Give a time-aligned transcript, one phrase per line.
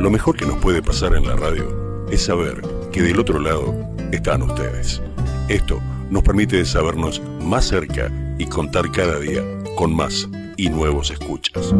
[0.00, 3.74] Lo mejor que nos puede pasar en la radio es saber que del otro lado
[4.12, 5.02] están ustedes.
[5.46, 9.42] Esto nos permite sabernos más cerca y contar cada día
[9.76, 10.26] con más
[10.56, 11.74] y nuevos escuchas.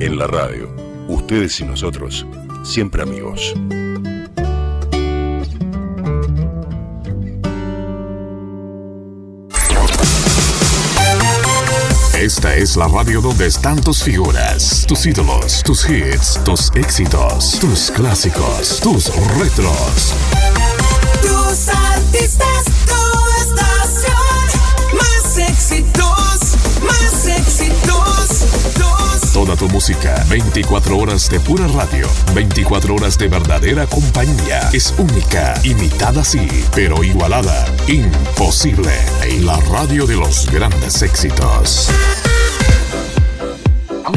[0.00, 0.74] En la radio,
[1.08, 2.24] ustedes y nosotros,
[2.64, 3.54] siempre amigos.
[12.26, 17.88] Esta es la radio donde están tus figuras, tus ídolos, tus hits, tus éxitos, tus
[17.92, 20.12] clásicos, tus retros.
[21.22, 22.55] Tus artistas,
[29.46, 34.68] Toda tu música, 24 horas de pura radio, 24 horas de verdadera compañía.
[34.72, 37.64] Es única, imitada sí, pero igualada.
[37.86, 38.90] Imposible.
[39.22, 41.88] En la radio de los grandes éxitos.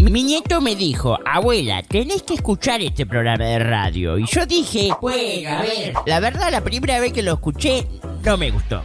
[0.01, 4.17] Mi nieto me dijo, abuela, tenés que escuchar este programa de radio.
[4.17, 5.93] Y yo dije, bueno, a ver.
[6.07, 7.85] La verdad, la primera vez que lo escuché,
[8.25, 8.81] no me gustó.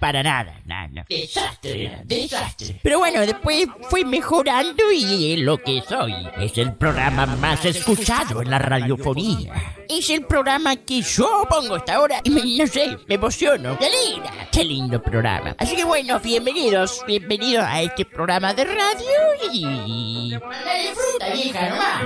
[0.00, 0.88] Para nada, nada.
[0.88, 1.04] no.
[1.06, 2.80] Desastre, desastre.
[2.82, 6.14] Pero bueno, después fui mejorando y lo que soy.
[6.38, 9.74] Es el programa más escuchado en la radiofonía.
[9.88, 13.76] Es el programa que yo pongo hasta ahora y me, no sé, me emociono.
[13.78, 14.30] ¡Qué linda!
[14.50, 15.54] ¡Qué lindo programa!
[15.58, 20.30] Así que bueno, bienvenidos, bienvenidos a este programa de radio y...
[20.30, 22.00] Dale fruta, vieja, nomás.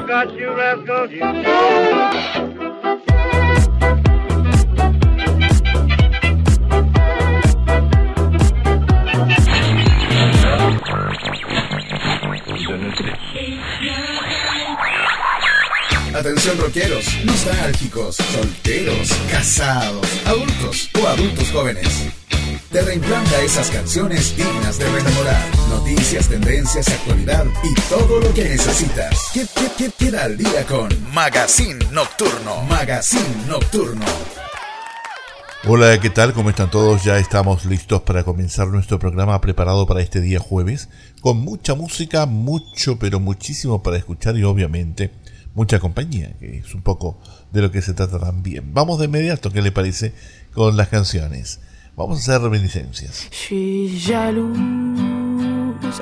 [16.15, 21.89] Atención rockeros, nostálgicos, solteros, casados, adultos o adultos jóvenes.
[22.71, 25.43] Te reimplanta esas canciones dignas de rememorar.
[25.71, 29.29] Noticias, tendencias, actualidad y todo lo que necesitas.
[29.35, 29.45] ¿Qué,
[29.77, 32.63] qué, queda al día con Magazine Nocturno?
[32.63, 34.07] Magazine Nocturno.
[35.67, 36.33] Hola, ¿qué tal?
[36.33, 37.03] ¿Cómo están todos?
[37.03, 42.25] Ya estamos listos para comenzar nuestro programa preparado para este día jueves, con mucha música,
[42.27, 45.11] mucho, pero muchísimo para escuchar y obviamente
[45.55, 47.19] mucha compañía, que es un poco
[47.53, 48.75] de lo que se trata también.
[48.75, 50.13] Vamos de inmediato, ¿qué le parece?
[50.53, 51.61] Con las canciones?
[51.97, 53.29] Vamos a hacer reminiscencias.
[53.31, 54.99] Je suis jalouse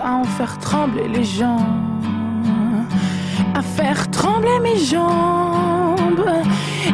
[0.02, 1.66] à en faire trembler les gens,
[3.54, 6.24] à faire trembler mes jambes.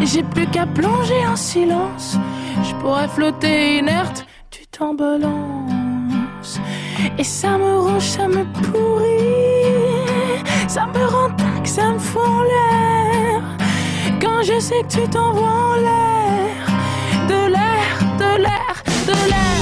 [0.02, 2.18] J'ai plus qu'à plonger en silence.
[2.64, 6.60] Je pourrais flotter inerte, tu t'embalances.
[7.18, 9.97] Et ça me ronge, ça me pourrit.
[10.66, 13.42] Ça me rend tac, ça me fout en l'air.
[14.20, 16.66] Quand je sais que tu t'envoies en l'air,
[17.28, 19.58] de l'air, de l'air, de l'air.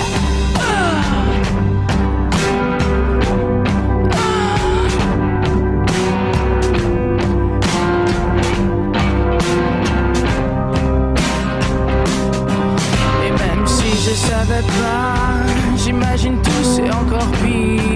[13.27, 17.96] Et même si je savais pas, j'imagine tout c'est encore pire.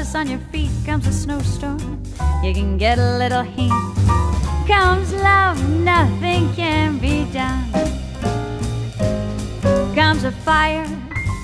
[0.00, 0.70] On your feet.
[0.86, 2.02] Comes a snowstorm,
[2.42, 3.70] you can get a little heat.
[4.66, 7.70] Comes love, nothing can be done.
[9.94, 10.86] Comes a fire,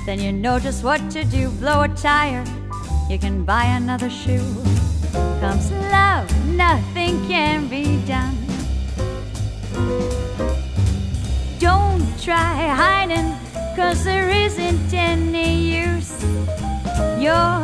[0.06, 1.50] then you know just what to do.
[1.60, 2.44] Blow a tire,
[3.10, 4.54] you can buy another shoe.
[5.38, 8.36] Comes love, nothing can be done.
[11.58, 13.34] Don't try hiding,
[13.76, 15.76] cause there isn't any use.
[17.18, 17.55] Sliding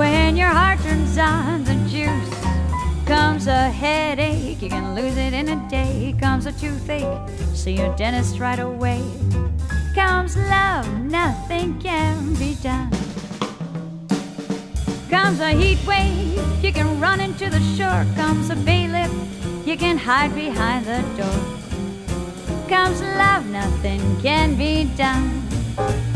[0.00, 2.34] when your heart turns on the juice.
[3.04, 6.16] Comes a headache, you can lose it in a day.
[6.18, 9.02] Comes a toothache, see your dentist right away.
[9.94, 12.90] Comes love, nothing can be done.
[15.10, 18.06] Comes a heat wave, you can run into the shore.
[18.16, 19.12] Comes a bailiff,
[19.66, 21.40] you can hide behind the door.
[22.70, 26.09] Comes love, nothing can be done.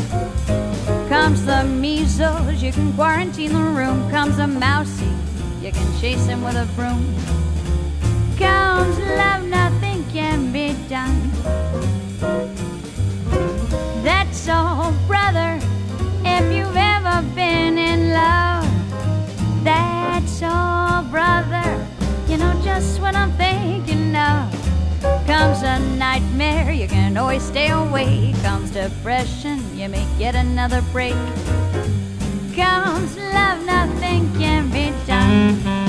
[1.14, 4.11] Comes the measles, you can quarantine the room.
[4.11, 5.06] Comes a mousy,
[5.62, 7.06] you can chase him with a broom.
[8.37, 11.31] Comes love, nothing can be done.
[14.02, 15.61] That's all, brother,
[16.25, 18.69] if you've ever been in love.
[19.62, 21.87] That's all, brother,
[22.26, 24.54] you know just what I'm thinking of.
[25.26, 28.35] Comes a nightmare, you can always stay awake.
[28.43, 31.15] Comes depression, you may get another break.
[32.55, 35.85] Comes love, nothing can be done.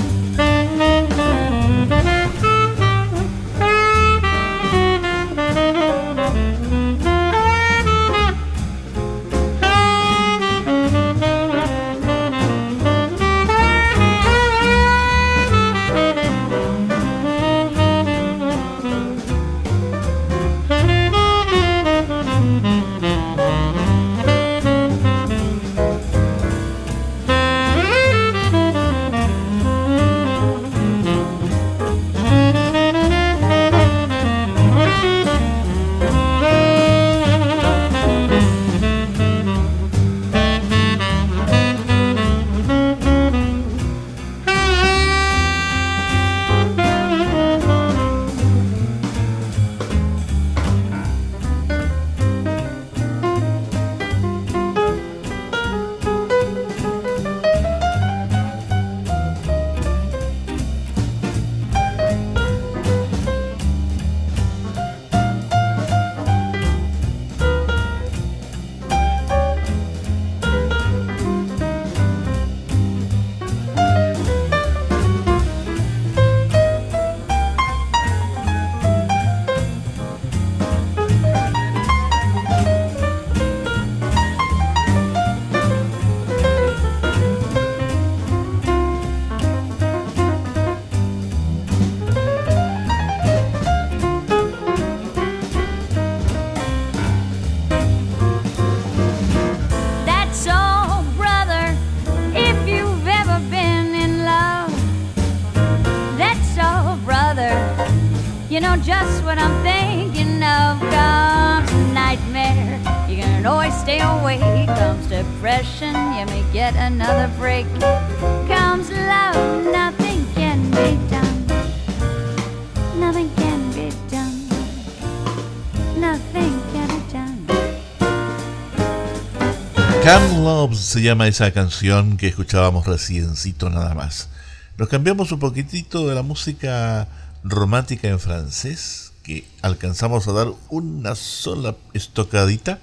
[130.05, 134.29] Can Love se llama esa canción que escuchábamos reciencito nada más.
[134.77, 137.07] Nos cambiamos un poquitito de la música
[137.43, 142.77] romántica en francés, que alcanzamos a dar una sola estocadita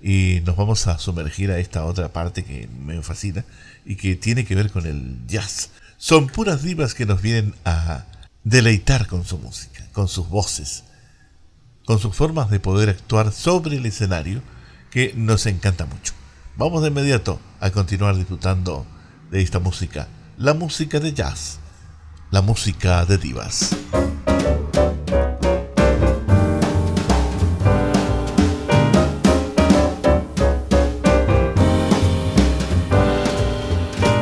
[0.00, 3.44] y nos vamos a sumergir a esta otra parte que me fascina
[3.84, 5.70] y que tiene que ver con el jazz.
[5.98, 8.04] Son puras divas que nos vienen a
[8.44, 10.84] deleitar con su música, con sus voces,
[11.84, 14.40] con sus formas de poder actuar sobre el escenario
[14.92, 16.19] que nos encanta mucho.
[16.56, 18.84] Vamos de inmediato a continuar disfrutando
[19.30, 21.58] de esta música, la música de jazz,
[22.30, 23.76] la música de divas.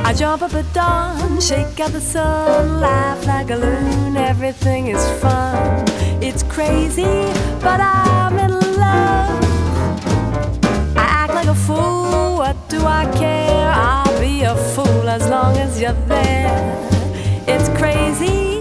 [0.05, 5.05] I jump up at dawn, shake out the sun, laugh like a loon, everything is
[5.21, 5.85] fun.
[6.23, 7.05] It's crazy,
[7.61, 9.43] but I'm in love.
[10.97, 11.98] I act like a fool.
[14.79, 16.51] Fool as long as you're there.
[17.47, 18.61] It's crazy,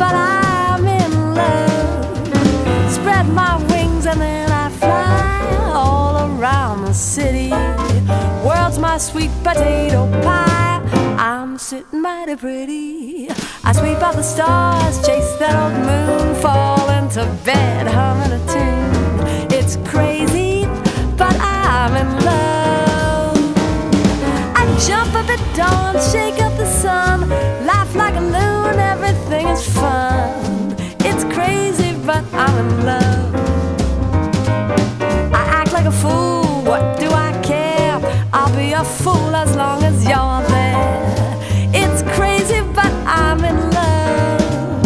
[0.00, 2.92] but I'm in love.
[2.96, 7.50] Spread my wings and then I fly all around the city.
[8.46, 10.80] World's my sweet potato pie.
[11.18, 13.30] I'm sitting mighty pretty.
[13.64, 19.52] I sweep out the stars, chase that old moon, fall into bed humming a tune.
[19.58, 20.66] It's crazy,
[21.16, 22.57] but I'm in love.
[24.86, 27.28] Jump up at dawn, shake up the sun,
[27.66, 30.74] laugh like a loon, everything is fun.
[31.00, 33.34] It's crazy, but I'm in love.
[35.34, 37.98] I act like a fool, what do I care?
[38.32, 41.38] I'll be a fool as long as you're there.
[41.74, 44.80] It's crazy, but I'm in love.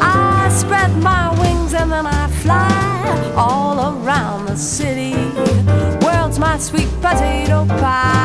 [0.00, 5.14] I spread my wings and then I fly all around the city.
[6.04, 8.19] World's my sweet potato pie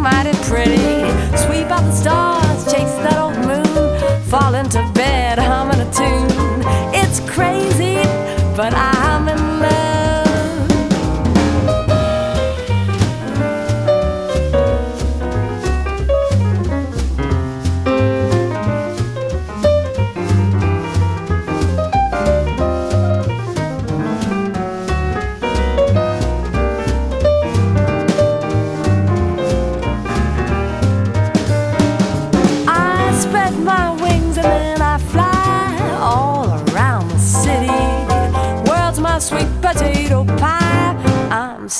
[0.00, 0.76] mighty pretty.
[1.36, 2.29] sweep out the stars.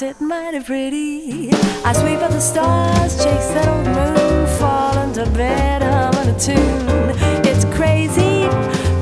[0.03, 1.51] I'm sitting mighty pretty.
[1.85, 7.13] I sweep up the stars, chase that old moon, fall into bed humming a tune.
[7.45, 8.49] It's crazy,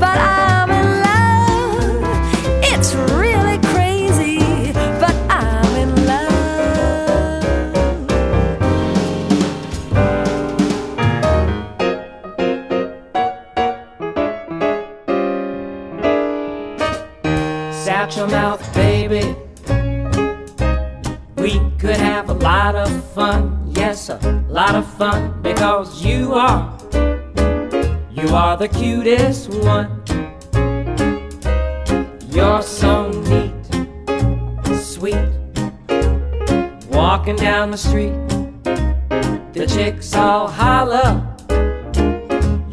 [0.00, 2.02] but I'm in love.
[2.64, 7.44] It's really crazy, but I'm in love.
[17.84, 19.36] Satchel mouth, baby.
[21.78, 24.18] Could have a lot of fun, yes, a
[24.48, 26.76] lot of fun, because you are,
[28.10, 30.02] you are the cutest one.
[32.32, 33.64] You're so neat,
[34.76, 35.28] sweet.
[36.90, 38.12] Walking down the street,
[39.52, 41.22] the chicks all holler.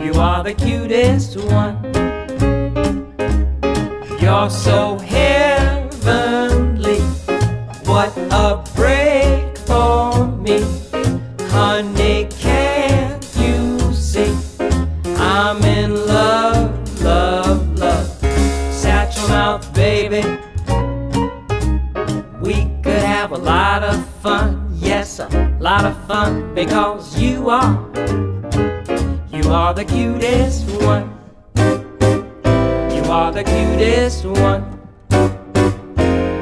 [0.03, 1.77] You are the cutest one.
[4.19, 7.01] You're so heavenly.
[7.85, 8.64] What a
[26.65, 27.73] Because you are,
[29.31, 31.13] you are the cutest one.
[31.55, 34.63] You are the cutest one.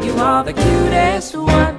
[0.02, 1.73] You are the cutest one.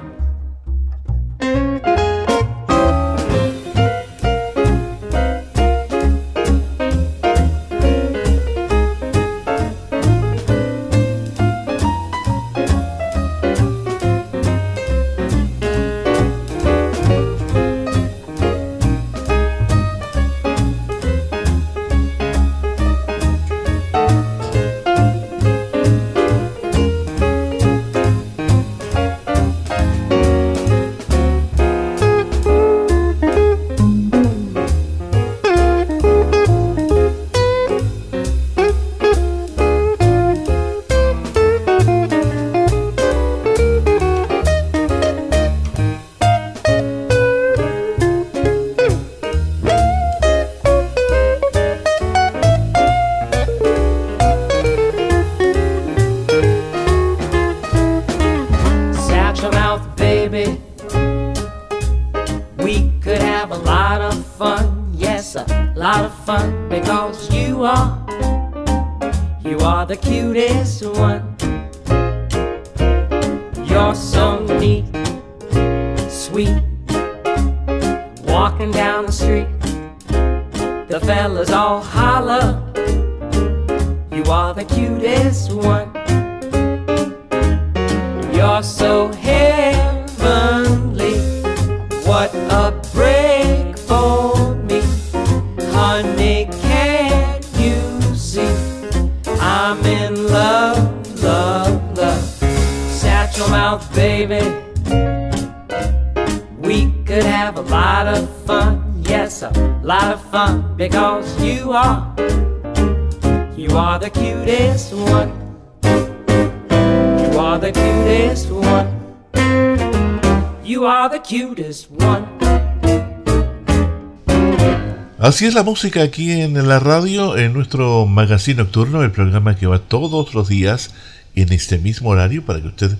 [125.35, 129.67] Así es la música aquí en la radio, en nuestro magazine nocturno, el programa que
[129.67, 130.91] va todos los días
[131.35, 132.97] en este mismo horario para que usted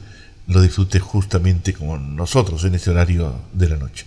[0.48, 4.06] lo disfrute justamente con nosotros en este horario de la noche.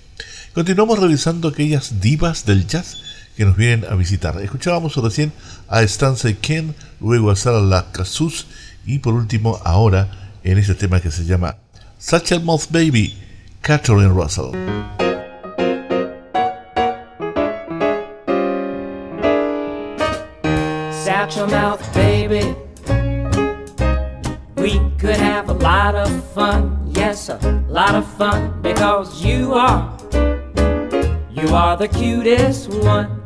[0.53, 2.99] Continuamos revisando aquellas divas del jazz
[3.35, 4.39] que nos vienen a visitar.
[4.43, 5.33] Escuchábamos recién
[5.67, 8.47] a Stanza Ken, luego a Sarah La Casus
[8.85, 11.57] y por último ahora en este tema que se llama
[11.99, 13.17] Satchel Moth Baby,
[13.63, 15.08] Catherine Russell.
[21.19, 22.55] Satchel mouth, baby.
[24.55, 29.99] We could have a lot of fun, yes, a lot of fun, because you are,
[31.29, 33.21] you are the cutest one.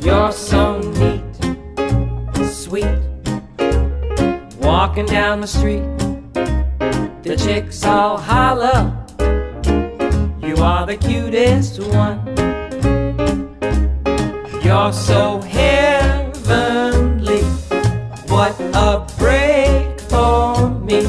[0.00, 1.34] You're so neat,
[2.46, 2.98] sweet,
[4.62, 5.84] walking down the street.
[7.24, 8.96] The chicks all holler,
[10.40, 12.57] you are the cutest one.
[14.68, 17.40] You're so heavenly.
[18.28, 21.04] What a break for me.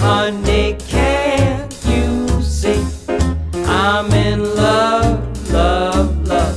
[0.00, 2.84] Honey, can't you see?
[3.68, 6.56] I'm in love, love, love.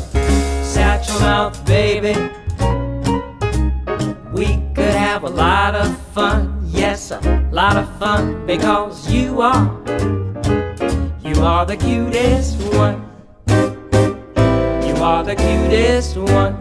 [0.65, 2.15] Satchel mouth, baby.
[4.33, 6.63] We could have a lot of fun.
[6.65, 7.19] Yes, a
[7.51, 8.43] lot of fun.
[8.47, 9.67] Because you are,
[11.23, 13.06] you are the cutest one.
[15.07, 16.55] You are the cutest one.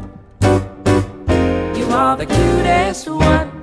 [1.76, 3.55] You are the cutest one.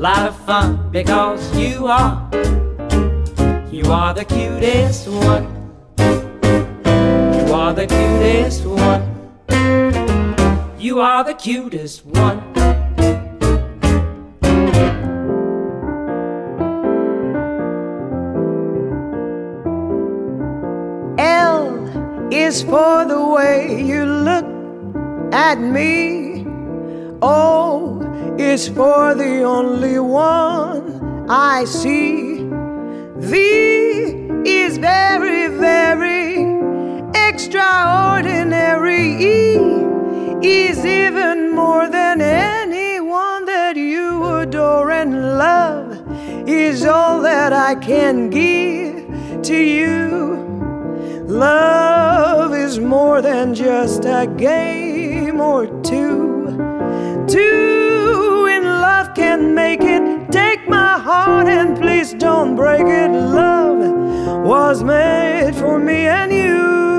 [0.00, 0.90] Lot of fun.
[0.90, 2.26] Because you are,
[3.70, 5.44] you are the cutest one.
[5.98, 9.02] You are the cutest one.
[10.78, 12.40] You are the cutest one.
[21.18, 24.46] L is for the way you look
[25.34, 26.46] at me.
[27.20, 28.09] O
[28.40, 32.48] is for the only one I see.
[33.16, 33.36] V
[34.44, 36.46] is very, very
[37.28, 39.06] extraordinary.
[39.32, 39.56] E
[40.42, 46.02] is even more than anyone that you adore and love
[46.48, 49.98] is all that I can give to you.
[51.28, 56.56] Love is more than just a game or two.
[57.28, 57.79] Two
[59.10, 60.30] love can make it.
[60.30, 63.10] Take my heart and please don't break it.
[63.10, 66.89] Love was made for me and you.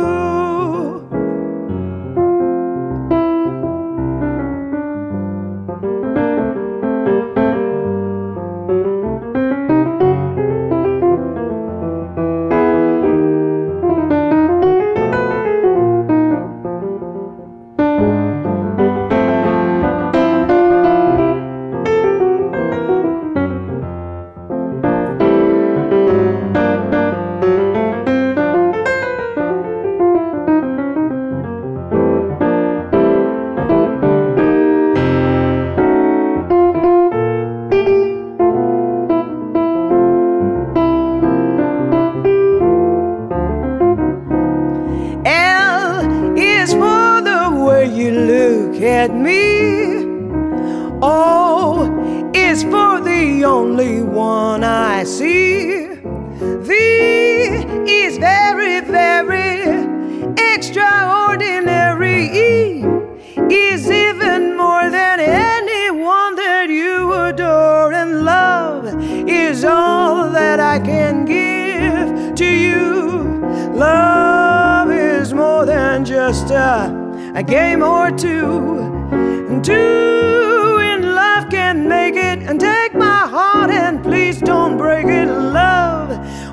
[56.71, 56.75] V
[57.85, 59.59] is very, very
[60.53, 62.21] extraordinary.
[63.49, 68.85] Is even more than anyone that you adore, and love
[69.27, 72.79] is all that I can give to you.
[73.73, 76.89] Love is more than just a,
[77.35, 78.87] a game or two.
[79.61, 85.27] Two in love can make it, and take my heart and please don't break it.
[85.27, 85.80] Love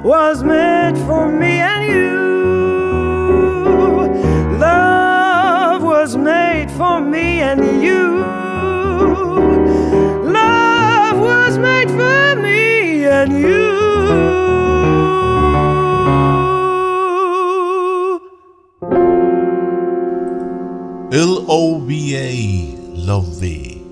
[0.09, 2.16] was meant for me and you.
[4.59, 8.25] Love was made for me and you.
[10.33, 13.68] Love was made for me and you.
[21.12, 22.33] L-O-V-A,
[22.97, 23.85] Love Thee.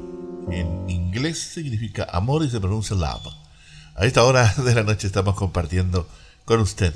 [0.50, 3.45] En inglés significa amor y se pronuncia love.
[3.98, 6.06] A esta hora de la noche estamos compartiendo
[6.44, 6.92] con usted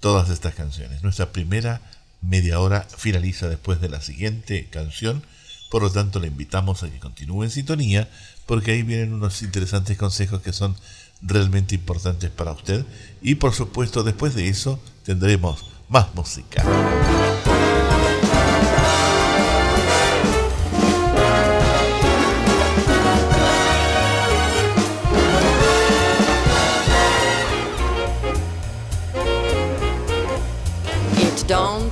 [0.00, 1.02] todas estas canciones.
[1.02, 1.82] Nuestra primera
[2.22, 5.22] media hora finaliza después de la siguiente canción,
[5.70, 8.08] por lo tanto le invitamos a que continúe en sintonía
[8.46, 10.74] porque ahí vienen unos interesantes consejos que son
[11.20, 12.86] realmente importantes para usted
[13.20, 16.64] y por supuesto después de eso tendremos más música.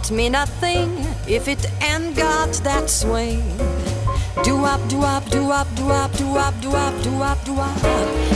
[0.09, 3.43] Don't mean a thing if it ain't got that swing.
[4.45, 7.55] Do up, do up, do up, do up, do up, do up, do up, do
[7.59, 7.77] up.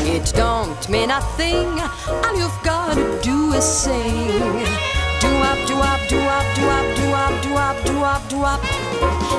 [0.06, 1.68] It don't mean a thing.
[2.08, 4.26] All you've got to do is sing.
[5.20, 8.42] Do up, do up, do up, do up, do up, do up, do up, do
[8.42, 8.60] up.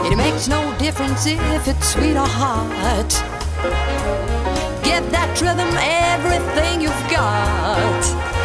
[0.10, 3.12] It makes no difference if it's sweet or hot.
[4.84, 8.41] Give that rhythm everything you've got.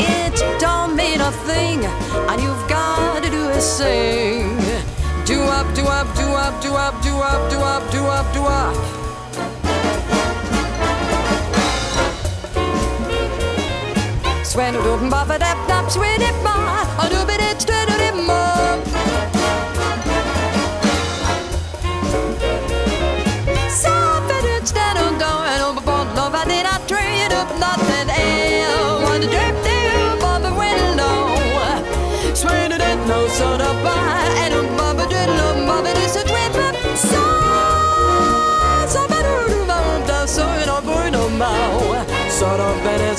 [0.00, 1.84] It don't mean a thing,
[2.30, 4.56] and you've got to do is sing.
[5.24, 8.42] Do up, do up, do up, do up, do up, do up, do up, do
[8.44, 9.00] up.
[14.50, 17.04] Swen du duppen ba dap dap swen it ba ah.
[17.04, 17.89] a du bit it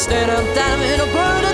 [0.01, 1.50] Instead of diamond in a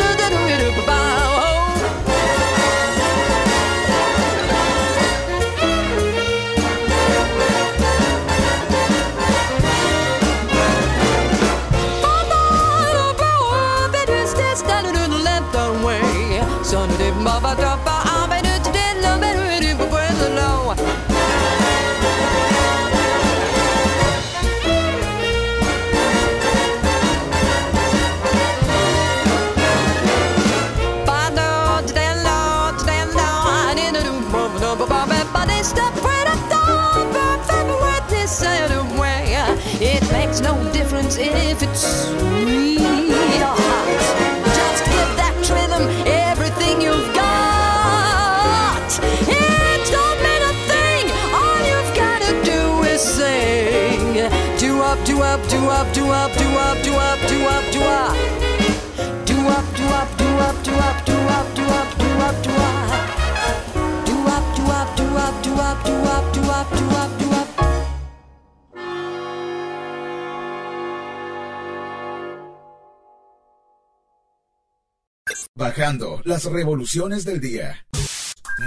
[76.23, 77.85] Las revoluciones del día.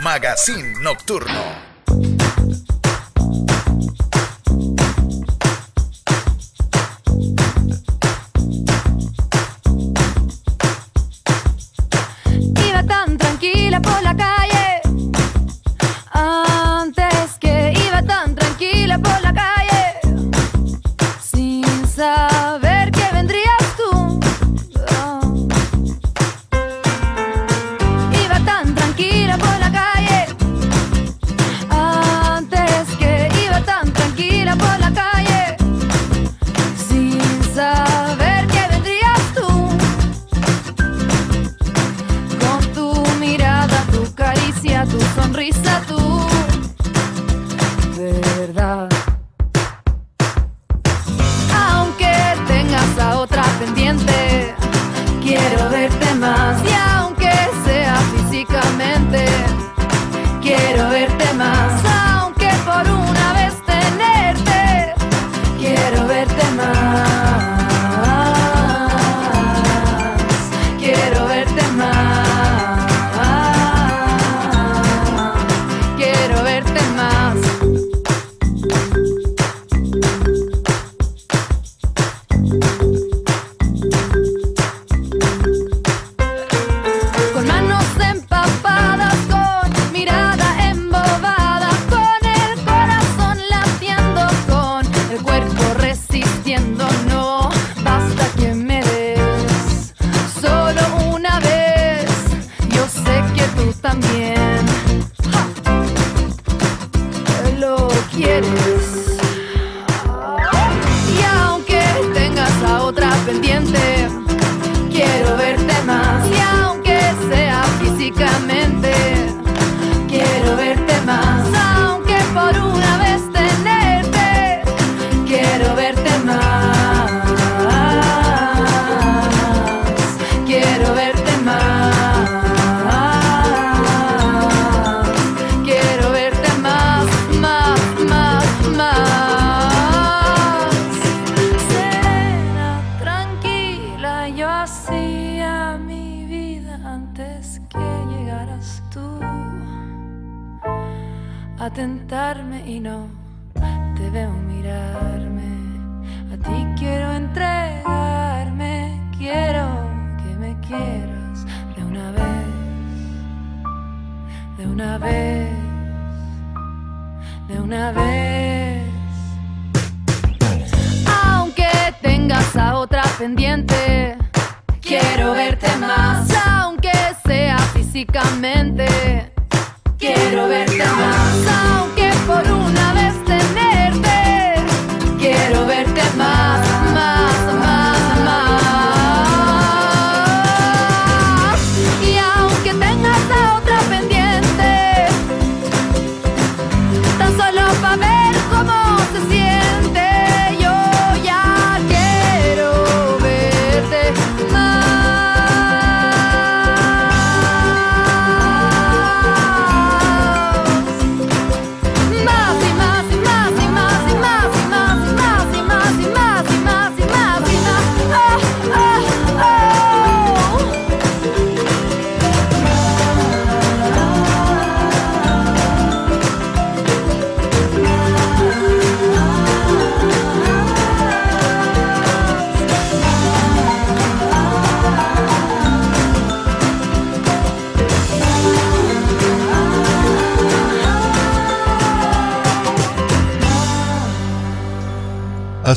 [0.00, 1.69] Magazine Nocturno.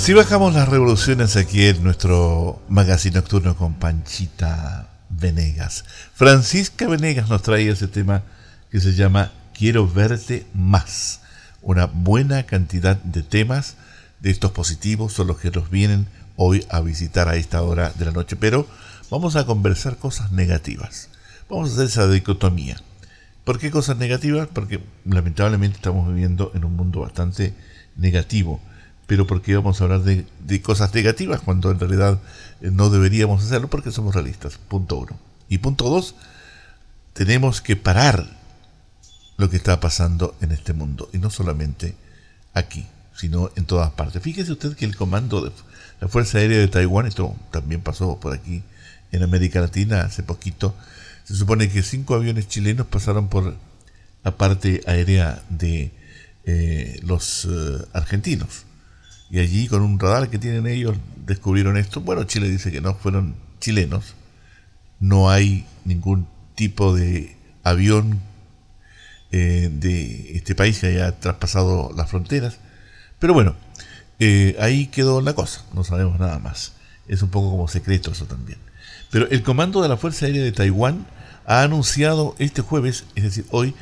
[0.04, 5.86] Así bajamos las revoluciones aquí en nuestro magazine nocturno con Panchita Venegas.
[6.14, 8.22] Francisca Venegas nos trae ese tema
[8.70, 11.22] que se llama Quiero verte más.
[11.62, 13.78] Una buena cantidad de temas
[14.20, 18.04] de estos positivos son los que nos vienen hoy a visitar a esta hora de
[18.04, 18.68] la noche, pero
[19.10, 21.08] vamos a conversar cosas negativas.
[21.50, 22.76] Vamos a hacer esa dicotomía.
[23.46, 24.50] ¿Por qué cosas negativas?
[24.52, 27.54] Porque lamentablemente estamos viviendo en un mundo bastante
[27.96, 28.60] negativo
[29.08, 32.20] pero porque vamos a hablar de, de cosas negativas cuando en realidad
[32.62, 34.58] eh, no deberíamos hacerlo porque somos realistas.
[34.58, 35.20] Punto uno.
[35.50, 36.16] Y punto dos,
[37.14, 38.26] tenemos que parar
[39.38, 41.10] lo que está pasando en este mundo.
[41.14, 41.96] Y no solamente
[42.54, 42.86] aquí,
[43.16, 44.22] sino en todas partes.
[44.22, 45.52] Fíjese usted que el comando de
[46.00, 48.64] la Fuerza Aérea de Taiwán, esto también pasó por aquí
[49.12, 50.76] en América Latina hace poquito,
[51.24, 53.56] se supone que cinco aviones chilenos pasaron por
[54.24, 55.92] la parte aérea de
[56.46, 58.66] eh, los eh, argentinos.
[59.34, 62.02] Y allí con un radar que tienen ellos descubrieron esto.
[62.02, 64.14] Bueno, Chile dice que no fueron chilenos.
[65.00, 68.20] No hay ningún tipo de avión
[69.32, 72.60] eh, de este país que haya traspasado las fronteras.
[73.18, 73.56] Pero bueno,
[74.20, 75.66] eh, ahí quedó la cosa.
[75.74, 76.74] No sabemos nada más.
[77.08, 78.60] Es un poco como secreto eso también.
[79.10, 81.08] Pero el comando de la Fuerza Aérea de Taiwán
[81.48, 83.74] ha anunciado este jueves, es decir, hoy,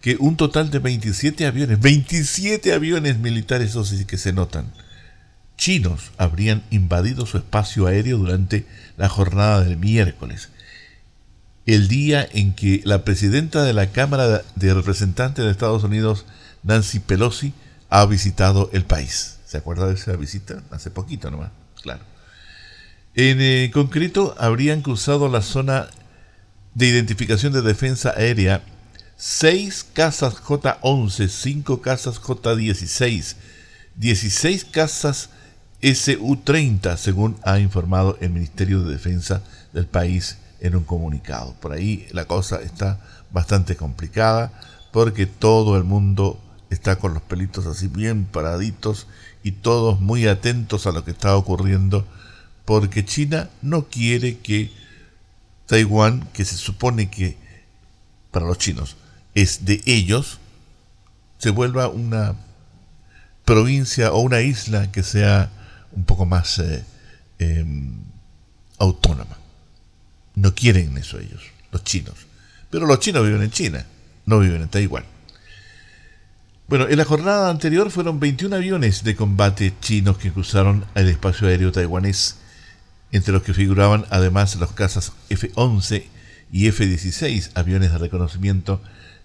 [0.00, 4.72] que un total de 27 aviones, 27 aviones militares, eso sí que se notan,
[5.56, 10.50] chinos habrían invadido su espacio aéreo durante la jornada del miércoles,
[11.66, 16.26] el día en que la presidenta de la Cámara de Representantes de Estados Unidos,
[16.62, 17.54] Nancy Pelosi,
[17.88, 19.38] ha visitado el país.
[19.46, 20.62] ¿Se acuerda de esa visita?
[20.70, 22.02] Hace poquito nomás, claro.
[23.14, 25.88] En eh, concreto, habrían cruzado la zona
[26.74, 28.62] de identificación de defensa aérea
[29.16, 33.36] 6 casas J11, 5 casas J16,
[33.96, 35.30] 16 casas
[35.84, 39.42] SU-30, según ha informado el Ministerio de Defensa
[39.74, 41.54] del país en un comunicado.
[41.60, 42.98] Por ahí la cosa está
[43.30, 44.50] bastante complicada
[44.92, 49.06] porque todo el mundo está con los pelitos así bien paraditos
[49.42, 52.06] y todos muy atentos a lo que está ocurriendo
[52.64, 54.72] porque China no quiere que
[55.66, 57.36] Taiwán, que se supone que
[58.30, 58.96] para los chinos
[59.34, 60.38] es de ellos,
[61.36, 62.36] se vuelva una
[63.44, 65.50] provincia o una isla que sea
[65.94, 66.84] un poco más eh,
[67.38, 67.64] eh,
[68.78, 69.38] autónoma.
[70.34, 72.14] No quieren eso ellos, los chinos.
[72.70, 73.86] Pero los chinos viven en China,
[74.26, 75.04] no viven en Taiwán.
[76.66, 81.46] Bueno, en la jornada anterior fueron 21 aviones de combate chinos que cruzaron el espacio
[81.46, 82.36] aéreo taiwanés,
[83.12, 86.04] entre los que figuraban además los cazas F-11
[86.50, 88.80] y F-16, aviones de reconocimiento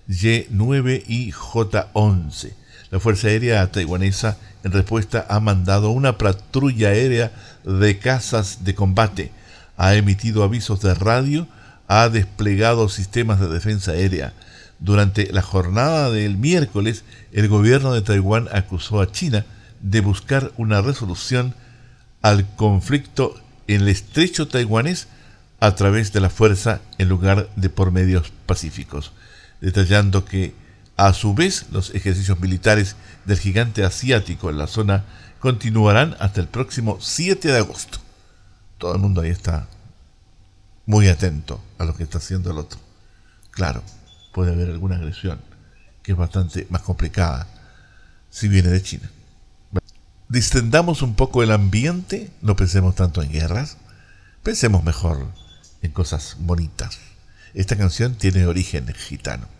[0.07, 2.53] Y-9 y J-11.
[2.91, 7.31] La Fuerza Aérea taiwanesa en respuesta ha mandado una patrulla aérea
[7.63, 9.31] de cazas de combate,
[9.77, 11.47] ha emitido avisos de radio,
[11.87, 14.33] ha desplegado sistemas de defensa aérea.
[14.79, 19.45] Durante la jornada del miércoles, el gobierno de Taiwán acusó a China
[19.81, 21.53] de buscar una resolución
[22.21, 25.07] al conflicto en el estrecho taiwanés
[25.59, 29.11] a través de la fuerza en lugar de por medios pacíficos,
[29.61, 30.53] detallando que
[30.99, 35.05] A su vez, los ejercicios militares del gigante asiático en la zona
[35.39, 37.99] continuarán hasta el próximo 7 de agosto.
[38.77, 39.69] Todo el mundo ahí está
[40.85, 42.81] muy atento a lo que está haciendo el otro.
[43.51, 43.81] Claro,
[44.33, 45.39] puede haber alguna agresión
[46.03, 47.47] que es bastante más complicada
[48.29, 49.09] si viene de China.
[50.27, 53.77] Distendamos un poco el ambiente, no pensemos tanto en guerras,
[54.43, 55.27] pensemos mejor
[55.81, 56.99] en cosas bonitas.
[57.53, 59.58] Esta canción tiene origen gitano.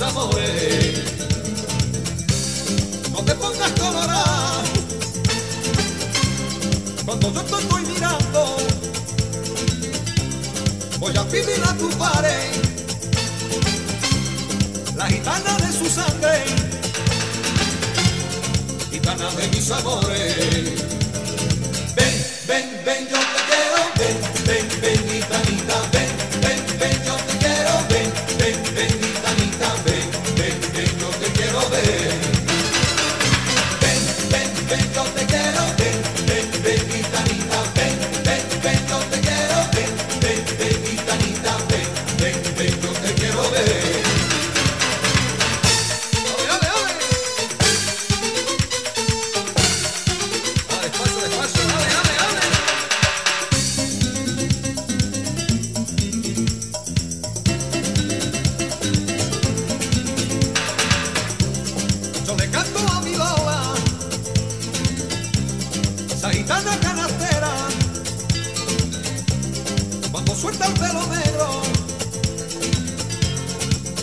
[0.00, 1.02] Amores.
[3.12, 4.62] No te pongas colorada
[7.04, 8.56] cuando yo te estoy mirando.
[10.98, 12.34] Voy a pedir a tu padre
[14.96, 16.44] la gitana de su sangre,
[18.90, 20.95] gitana de mis amores.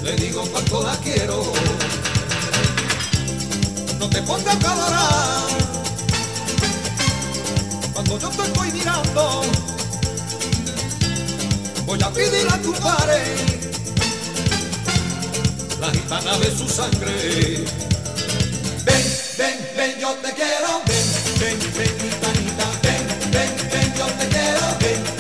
[0.03, 1.43] Le digo cuánto la quiero.
[3.99, 5.43] No te pongas a colorar,
[7.93, 9.41] cuando yo te estoy mirando,
[11.85, 13.21] voy a pedir a tu padre
[15.79, 17.63] la gitana de su sangre.
[18.85, 19.03] Ven,
[19.37, 21.07] ven, ven, yo te quiero, ven,
[21.39, 25.12] ven, ven, gitanita, ven, ven, ven, yo te quiero, ven,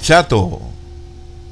[0.00, 0.62] Chato,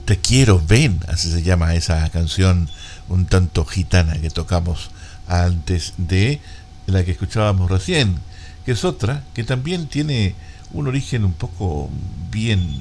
[0.06, 2.70] te quiero, ven, así se llama esa canción
[3.10, 4.90] un tanto gitana que tocamos
[5.26, 6.40] antes de
[6.86, 8.18] la que escuchábamos recién,
[8.64, 10.34] que es otra que también tiene
[10.72, 11.90] un origen un poco
[12.30, 12.80] bien,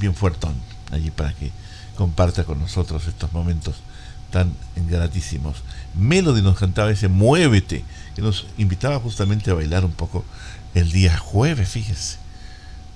[0.00, 0.54] bien fuertón,
[0.90, 1.52] allí para que
[1.96, 3.76] comparta con nosotros estos momentos
[4.30, 4.54] tan
[4.88, 5.62] gratísimos.
[5.94, 7.84] Melody nos cantaba ese Muévete,
[8.16, 10.24] que nos invitaba justamente a bailar un poco
[10.74, 12.16] el día jueves, fíjese.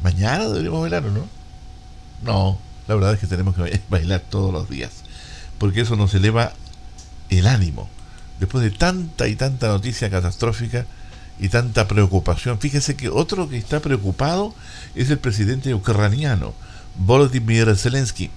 [0.02, 1.37] Mañana deberíamos bailar o no?
[2.22, 4.90] No, la verdad es que tenemos que bailar todos los días,
[5.58, 6.52] porque eso nos eleva
[7.30, 7.88] el ánimo.
[8.40, 10.86] Después de tanta y tanta noticia catastrófica
[11.40, 14.54] y tanta preocupación, fíjese que otro que está preocupado
[14.94, 16.54] es el presidente ucraniano,
[16.96, 18.30] Volodymyr Zelensky.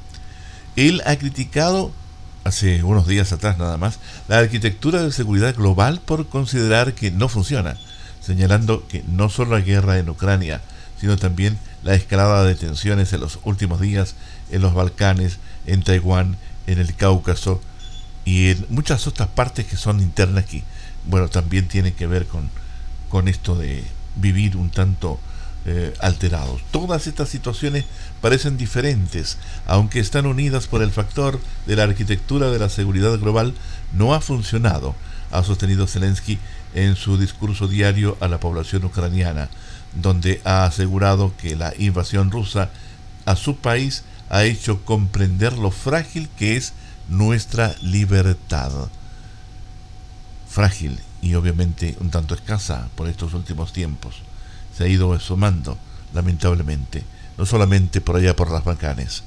[0.75, 1.91] Él ha criticado
[2.43, 7.29] hace unos días atrás nada más la arquitectura de seguridad global por considerar que no
[7.29, 7.77] funciona,
[8.21, 10.61] señalando que no solo la guerra en Ucrania,
[10.99, 14.15] sino también la escalada de tensiones en los últimos días
[14.51, 17.61] en los Balcanes, en Taiwán, en el Cáucaso
[18.25, 20.63] y en muchas otras partes que son internas que,
[21.05, 22.49] bueno, también tienen que ver con,
[23.09, 23.83] con esto de
[24.15, 25.19] vivir un tanto
[25.65, 26.61] eh, alterados.
[26.71, 27.85] Todas estas situaciones
[28.19, 33.53] parecen diferentes, aunque están unidas por el factor de la arquitectura de la seguridad global,
[33.93, 34.95] no ha funcionado,
[35.31, 36.39] ha sostenido Zelensky
[36.73, 39.49] en su discurso diario a la población ucraniana,
[39.93, 42.69] donde ha asegurado que la invasión rusa
[43.25, 46.73] a su país ha hecho comprender lo frágil que es
[47.09, 48.71] nuestra libertad.
[50.49, 54.15] Frágil y obviamente un tanto escasa por estos últimos tiempos.
[54.75, 55.77] Se ha ido sumando,
[56.13, 57.03] lamentablemente,
[57.37, 59.23] no solamente por allá por las Balcanes,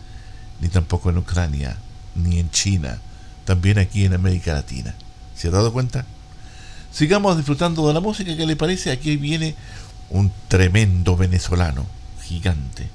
[0.61, 1.77] ni tampoco en Ucrania,
[2.15, 2.99] ni en China,
[3.45, 4.95] también aquí en América Latina.
[5.37, 6.07] ¿Se ha dado cuenta?
[6.93, 8.93] Sigamos disfrutando de la música, ¿qué le parece?
[8.93, 9.55] Aquí viene
[10.11, 11.87] un tremendo venezolano,
[12.23, 12.89] gigante.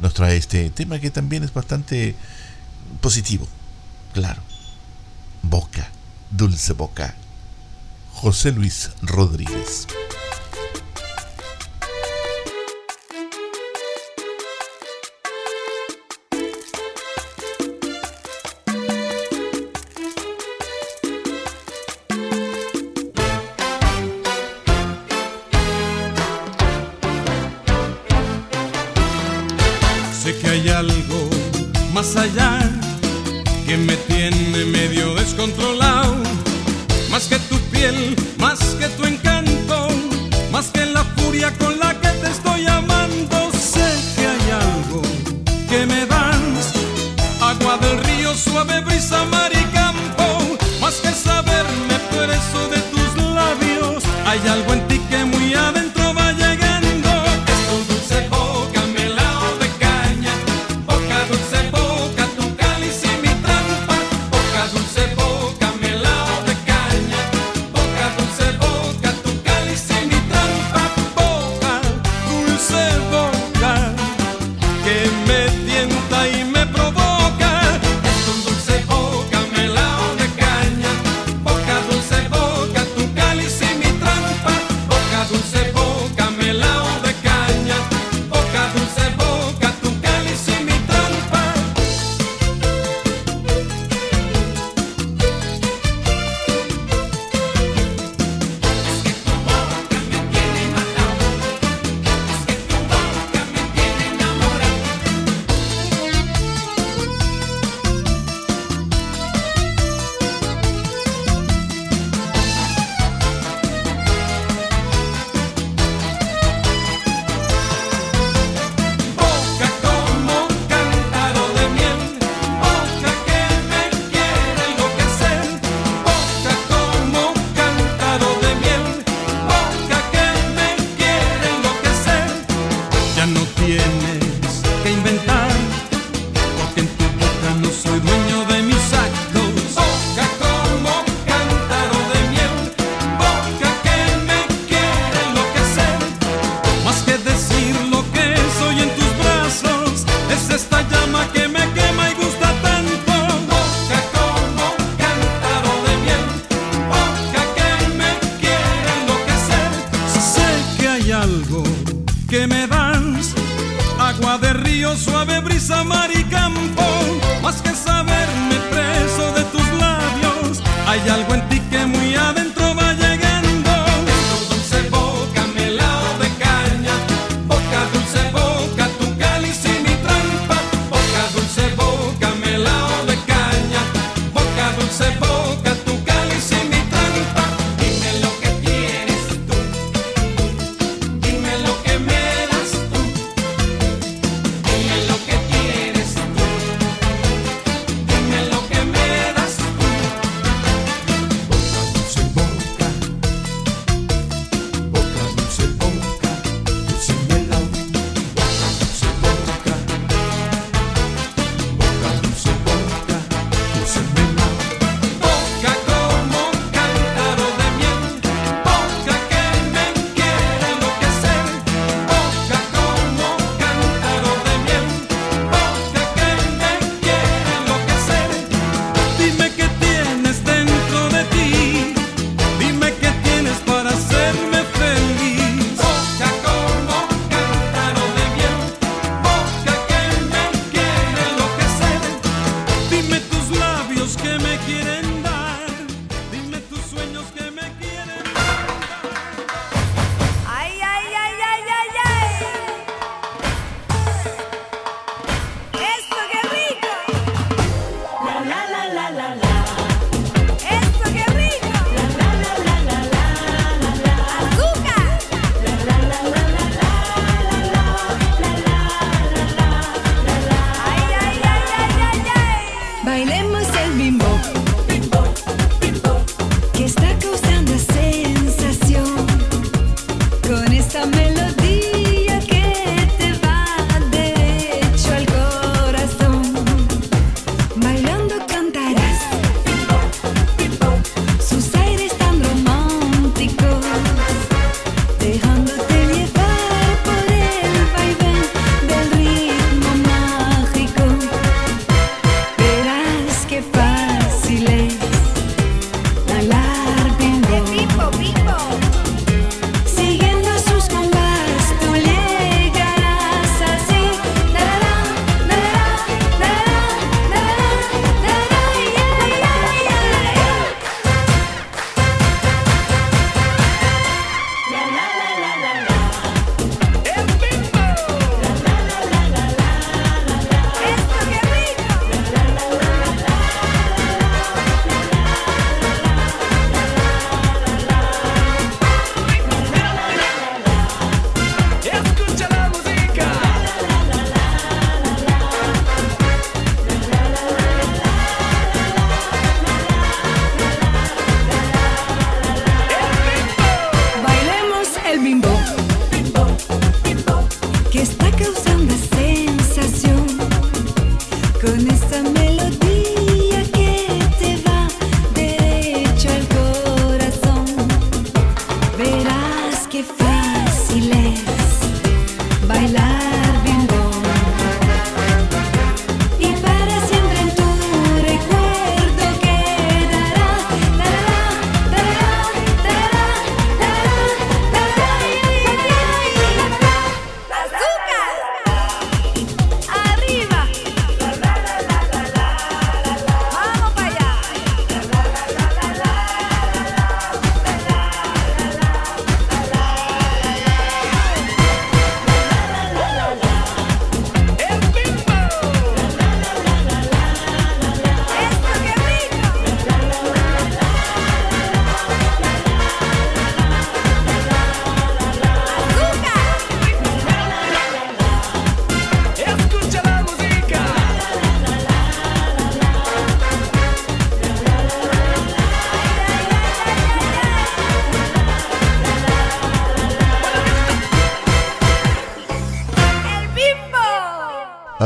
[0.00, 2.14] Nos trae este tema que también es bastante
[3.00, 3.46] positivo,
[4.12, 4.42] claro.
[5.42, 5.88] Boca,
[6.30, 7.14] dulce boca.
[8.12, 9.86] José Luis Rodríguez.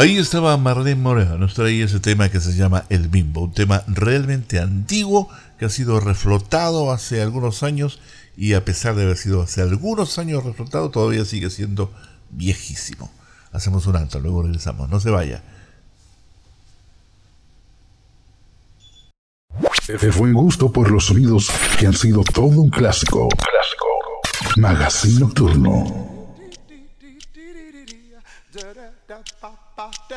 [0.01, 3.85] Ahí estaba Marlene Moreno, nos traía ese tema que se llama El Bimbo, un tema
[3.87, 5.29] realmente antiguo
[5.59, 8.01] que ha sido reflotado hace algunos años
[8.35, 11.93] y a pesar de haber sido hace algunos años reflotado, todavía sigue siendo
[12.31, 13.11] viejísimo.
[13.53, 15.43] Hacemos un alto, luego regresamos, no se vaya.
[19.87, 23.29] De buen gusto por los sonidos que han sido todo un clásico.
[23.29, 24.57] Clásico.
[24.57, 26.20] Magazine Nocturno.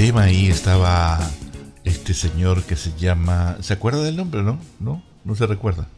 [0.00, 1.20] Tema ahí estaba
[1.84, 3.58] este señor que se llama...
[3.60, 4.58] ¿Se acuerda del nombre, no?
[4.78, 5.88] No, no se recuerda.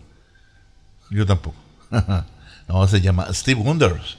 [1.09, 1.55] Yo tampoco.
[2.68, 4.18] no, se llama Steve Wonders.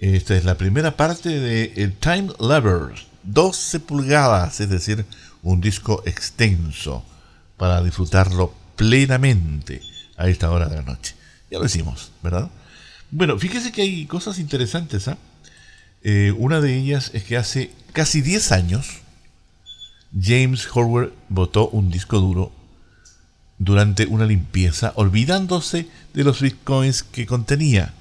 [0.00, 3.06] Esta es la primera parte de Time Lovers.
[3.22, 5.06] 12 pulgadas, es decir,
[5.42, 7.02] un disco extenso
[7.56, 9.80] para disfrutarlo plenamente
[10.18, 11.14] a esta hora de la noche.
[11.50, 12.50] Ya lo hicimos, ¿verdad?
[13.10, 15.12] Bueno, fíjese que hay cosas interesantes, ¿ah?
[15.12, 15.29] Eh,
[16.02, 19.00] una de ellas es que hace casi 10 años
[20.18, 22.52] James Howard votó un disco duro
[23.58, 27.94] durante una limpieza, olvidándose de los bitcoins que contenía.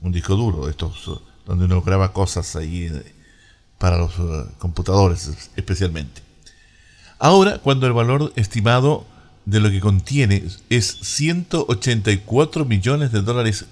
[0.00, 3.12] Un disco duro, estos uh, donde uno graba cosas ahí eh,
[3.78, 4.12] para los
[4.58, 6.22] computadores especialmente.
[7.18, 9.06] Ahora, cuando el valor estimado
[9.44, 13.64] de lo que contiene es 184 millones de dólares,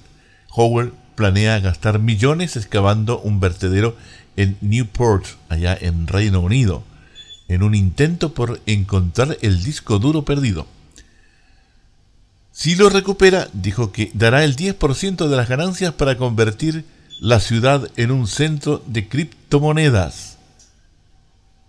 [0.51, 3.97] Howard planea gastar millones excavando un vertedero
[4.37, 6.83] en Newport, allá en Reino Unido,
[7.49, 10.67] en un intento por encontrar el disco duro perdido.
[12.53, 16.85] Si lo recupera, dijo que dará el 10% de las ganancias para convertir
[17.21, 20.39] la ciudad en un centro de criptomonedas.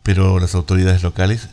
[0.03, 1.49] Pero las autoridades locales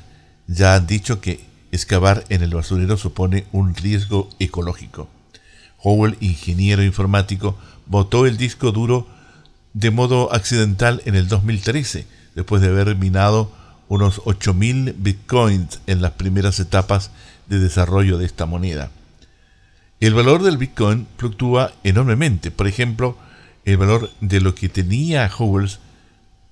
[0.47, 1.41] ya han dicho que
[1.73, 5.09] excavar en el basurero supone un riesgo ecológico.
[5.79, 7.57] Howell, ingeniero informático,
[7.93, 9.07] botó el disco duro
[9.75, 13.53] de modo accidental en el 2013, después de haber minado
[13.89, 17.11] unos 8.000 bitcoins en las primeras etapas
[17.49, 18.91] de desarrollo de esta moneda.
[20.01, 22.51] El valor del bitcoin fluctúa enormemente.
[22.51, 23.19] Por ejemplo,
[23.67, 25.71] el valor de lo que tenía Howell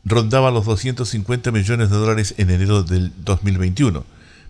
[0.04, 4.04] rondaba los 250 millones de dólares en enero del 2021,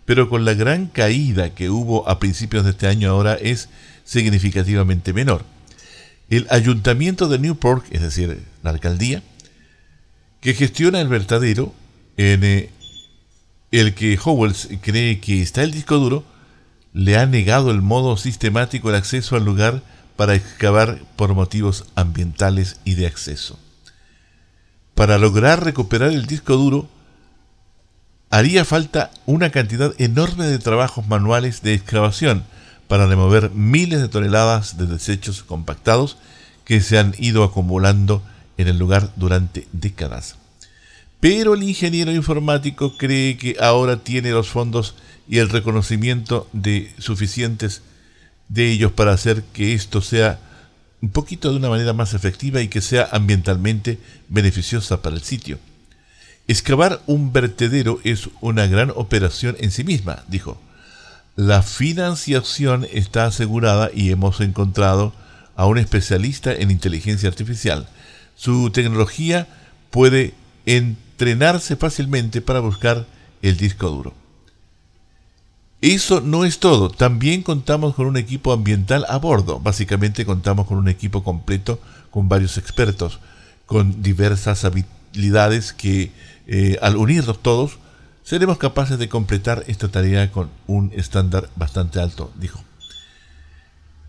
[0.07, 3.69] pero con la gran caída que hubo a principios de este año ahora es
[4.05, 5.45] significativamente menor.
[6.31, 9.23] El ayuntamiento de Newport, es decir, la alcaldía,
[10.41, 11.75] que gestiona el vertedero
[12.17, 12.71] en eh,
[13.73, 16.25] el que Howells cree que está el disco duro,
[16.93, 19.83] le ha negado el modo sistemático el acceso al lugar
[20.17, 23.59] para excavar por motivos ambientales y de acceso.
[24.95, 26.89] Para lograr recuperar el disco duro,
[28.31, 32.45] haría falta una cantidad enorme de trabajos manuales de excavación
[32.91, 36.17] para remover miles de toneladas de desechos compactados
[36.65, 38.21] que se han ido acumulando
[38.59, 40.35] en el lugar durante décadas.
[41.21, 44.97] Pero el ingeniero informático cree que ahora tiene los fondos
[45.29, 47.83] y el reconocimiento de suficientes
[48.49, 50.41] de ellos para hacer que esto sea
[51.01, 55.61] un poquito de una manera más efectiva y que sea ambientalmente beneficiosa para el sitio.
[56.49, 60.61] Excavar un vertedero es una gran operación en sí misma, dijo.
[61.37, 65.13] La financiación está asegurada y hemos encontrado
[65.57, 67.89] a un especialista en inteligencia artificial.
[68.35, 69.47] Su tecnología
[69.91, 70.35] puede
[70.67, 73.07] entrenarse fácilmente para buscar
[73.43, 74.15] el disco duro.
[75.81, 79.61] Eso no es todo, también contamos con un equipo ambiental a bordo.
[79.61, 83.19] Básicamente contamos con un equipo completo con varios expertos,
[83.65, 86.13] con diversas habilidades que
[86.47, 87.79] eh, al unirlos todos
[88.31, 92.63] seremos capaces de completar esta tarea con un estándar bastante alto, dijo.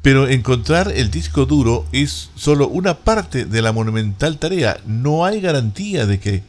[0.03, 4.79] Pero encontrar el disco duro es solo una parte de la monumental tarea.
[4.85, 6.43] No hay garantía de que,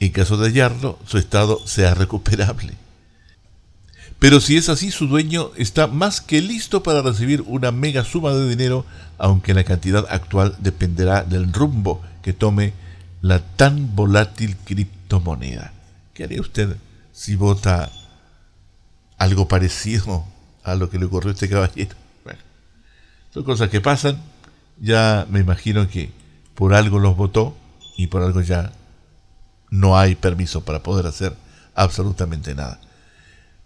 [0.00, 2.74] en caso de hallarlo, su estado sea recuperable.
[4.18, 8.34] Pero si es así, su dueño está más que listo para recibir una mega suma
[8.34, 8.84] de dinero,
[9.16, 12.74] aunque la cantidad actual dependerá del rumbo que tome
[13.22, 15.72] la tan volátil criptomoneda.
[16.12, 16.76] ¿Qué haría usted
[17.18, 17.90] si vota
[19.16, 20.24] algo parecido
[20.62, 21.96] a lo que le ocurrió a este caballero?
[22.22, 22.38] Bueno,
[23.34, 24.22] son cosas que pasan.
[24.80, 26.12] Ya me imagino que
[26.54, 27.56] por algo los votó
[27.96, 28.70] y por algo ya
[29.68, 31.34] no hay permiso para poder hacer
[31.74, 32.80] absolutamente nada.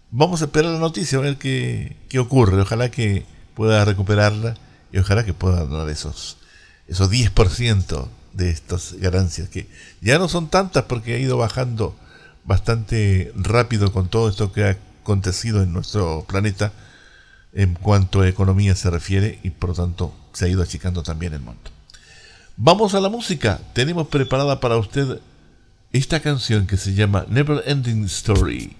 [0.09, 2.59] Vamos a esperar la noticia, a ver qué, qué ocurre.
[2.59, 3.23] Ojalá que
[3.53, 4.55] pueda recuperarla
[4.91, 6.37] y ojalá que pueda dar esos,
[6.87, 9.69] esos 10% de estas ganancias, que
[10.01, 11.95] ya no son tantas porque ha ido bajando
[12.45, 16.71] bastante rápido con todo esto que ha acontecido en nuestro planeta
[17.53, 21.33] en cuanto a economía se refiere y por lo tanto se ha ido achicando también
[21.33, 21.71] el monto.
[22.57, 23.59] Vamos a la música.
[23.73, 25.19] Tenemos preparada para usted
[25.91, 28.75] esta canción que se llama Never Ending Story.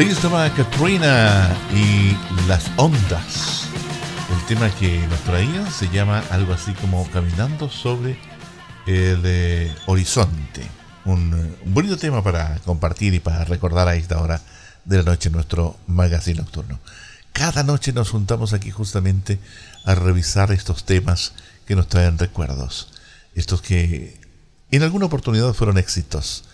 [0.00, 2.16] Ahí estaba Katrina y
[2.48, 3.66] las ondas.
[4.34, 8.12] El tema que nos traía se llama algo así como Caminando sobre
[8.86, 10.66] el eh, horizonte.
[11.04, 14.40] Un, un bonito tema para compartir y para recordar a esta hora
[14.86, 16.80] de la noche nuestro magazine nocturno.
[17.34, 19.38] Cada noche nos juntamos aquí justamente
[19.84, 21.34] a revisar estos temas
[21.66, 22.88] que nos traen recuerdos.
[23.34, 24.18] Estos que
[24.70, 26.44] en alguna oportunidad fueron éxitos,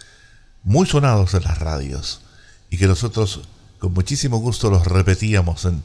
[0.64, 2.25] muy sonados en las radios
[2.70, 3.42] y que nosotros
[3.78, 5.82] con muchísimo gusto los repetíamos en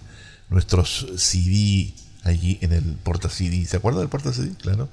[0.49, 3.65] nuestros CD allí en el porta CD.
[3.65, 4.53] ¿Se acuerda del porta CD?
[4.61, 4.89] Claro.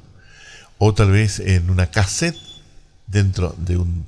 [0.78, 2.36] O tal vez en una cassette
[3.06, 4.06] dentro de un,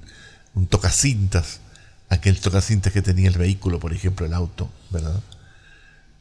[0.69, 1.61] tocacintas,
[2.09, 5.21] aquel tocacintas que tenía el vehículo, por ejemplo, el auto, ¿verdad?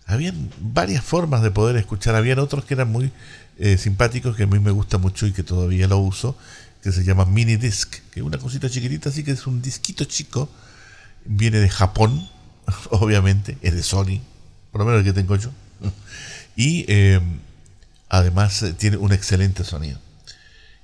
[0.05, 3.11] Habían varias formas de poder escuchar, habían otros que eran muy
[3.59, 6.35] eh, simpáticos, que a mí me gusta mucho y que todavía lo uso,
[6.81, 10.05] que se llama mini disc, que es una cosita chiquitita, así que es un disquito
[10.05, 10.49] chico,
[11.25, 12.27] viene de Japón,
[12.91, 14.21] obviamente, es de Sony,
[14.71, 15.49] por lo menos el que tengo yo,
[16.55, 17.19] y eh,
[18.09, 19.99] además eh, tiene un excelente sonido.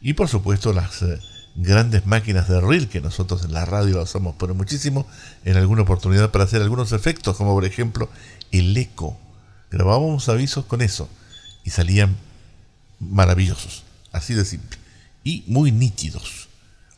[0.01, 1.19] Y por supuesto las eh,
[1.55, 5.07] grandes máquinas de reel que nosotros en la radio las usamos por muchísimo
[5.45, 8.09] en alguna oportunidad para hacer algunos efectos, como por ejemplo
[8.51, 9.17] el eco.
[9.71, 11.09] Grabábamos avisos con eso
[11.63, 12.15] y salían
[12.99, 14.77] maravillosos, así de simple,
[15.23, 16.49] y muy nítidos.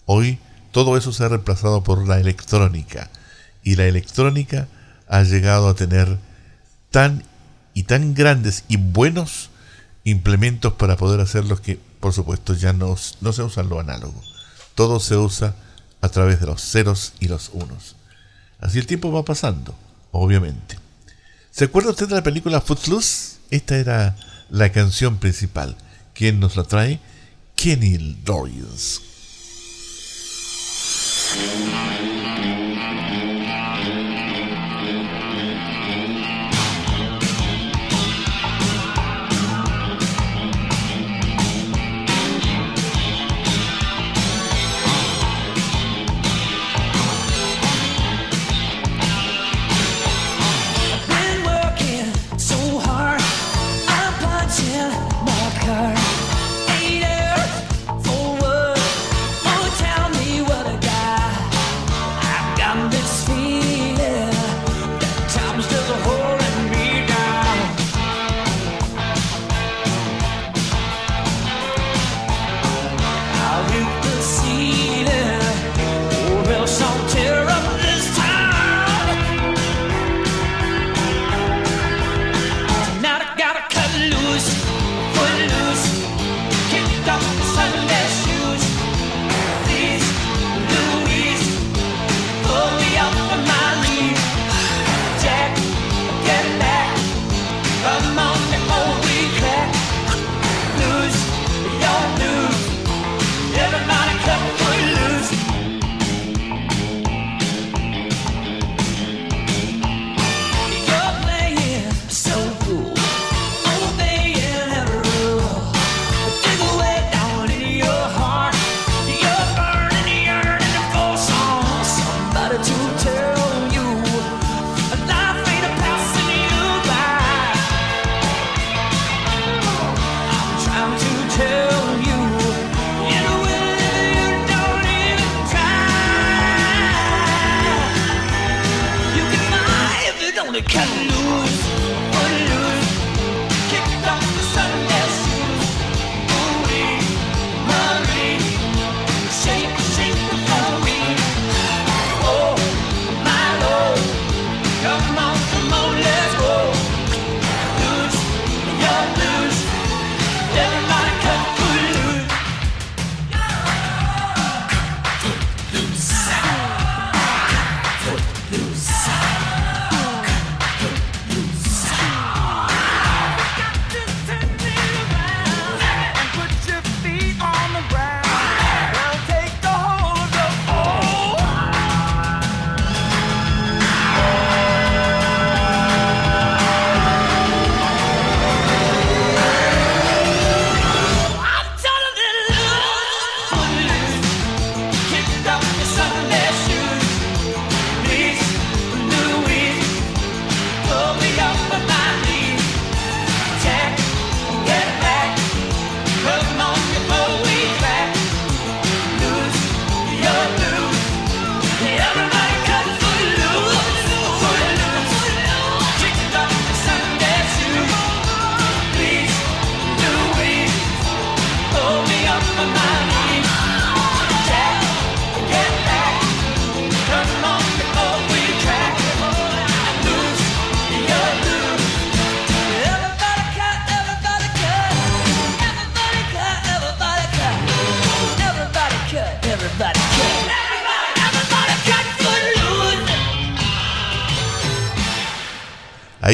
[0.06, 0.40] Hoy
[0.72, 3.10] todo eso se ha reemplazado por la electrónica
[3.68, 4.69] y la electrónica
[5.10, 6.18] ha llegado a tener
[6.89, 7.26] tan
[7.73, 9.49] y tan grandes y buenos
[10.06, 14.23] implementos para poder hacer los que por supuesto ya no, se usan lo análogo.
[14.73, 15.53] Todo se usa
[15.99, 17.98] a través de los ceros y los unos.
[18.61, 19.76] Así el tiempo va pasando,
[20.14, 20.80] obviamente.
[21.52, 23.39] ¿Se acuerda usted de la película Footloose?
[23.52, 24.15] Esta era
[24.49, 25.76] la canción principal.
[26.14, 27.02] ¿Quién nos la trae?
[27.57, 29.02] Kenny Dorians.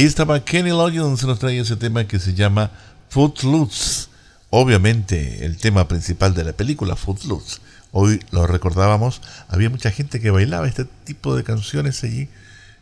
[0.04, 2.72] Ahí estaba Kenny Loggins, nos trae ese tema que se llama
[3.08, 4.10] Footloose.
[4.50, 7.62] Obviamente, el tema principal de la película, Footloose.
[7.94, 12.28] Hoy lo recordábamos, había mucha gente que bailaba este tipo de canciones allí,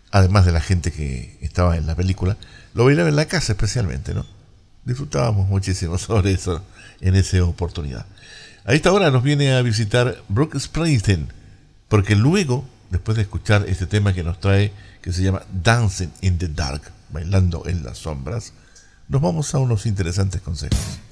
[0.09, 2.37] además de la gente que estaba en la película.
[2.73, 4.25] Lo bailaba en la casa especialmente, ¿no?
[4.85, 6.65] Disfrutábamos muchísimo sobre eso
[7.01, 8.07] en esa oportunidad.
[8.65, 11.27] A esta hora nos viene a visitar Brooke Springsteen,
[11.87, 14.71] porque luego, después de escuchar este tema que nos trae,
[15.03, 18.53] que se llama Dancing in the Dark, bailando en las sombras,
[19.07, 21.10] nos vamos a unos interesantes consejos.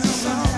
[0.00, 0.51] the song.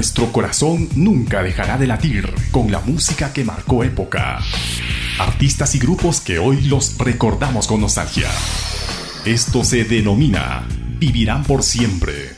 [0.00, 4.38] Nuestro corazón nunca dejará de latir con la música que marcó época.
[5.18, 8.30] Artistas y grupos que hoy los recordamos con nostalgia.
[9.26, 10.66] Esto se denomina
[10.98, 12.30] Vivirán por siempre.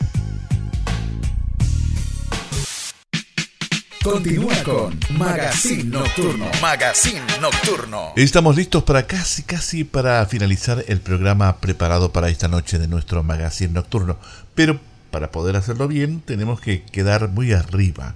[4.03, 6.47] Continúa con Magazine Nocturno.
[6.61, 8.11] Magazine Nocturno.
[8.17, 13.23] Estamos listos para casi, casi para finalizar el programa preparado para esta noche de nuestro
[13.23, 14.17] magazine nocturno.
[14.53, 14.81] Pero
[15.13, 18.15] para poder hacerlo bien, tenemos que quedar muy arriba,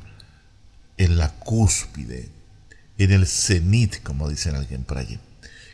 [0.97, 2.27] en la cúspide,
[2.97, 5.19] en el cenit, como dicen alguien por allí.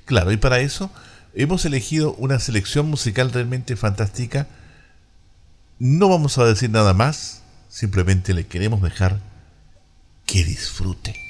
[0.04, 0.92] Claro, y para eso
[1.34, 4.48] hemos elegido una selección musical realmente fantástica.
[5.80, 9.22] No vamos a decir nada más, simplemente le queremos dejar
[10.26, 11.23] que disfrute.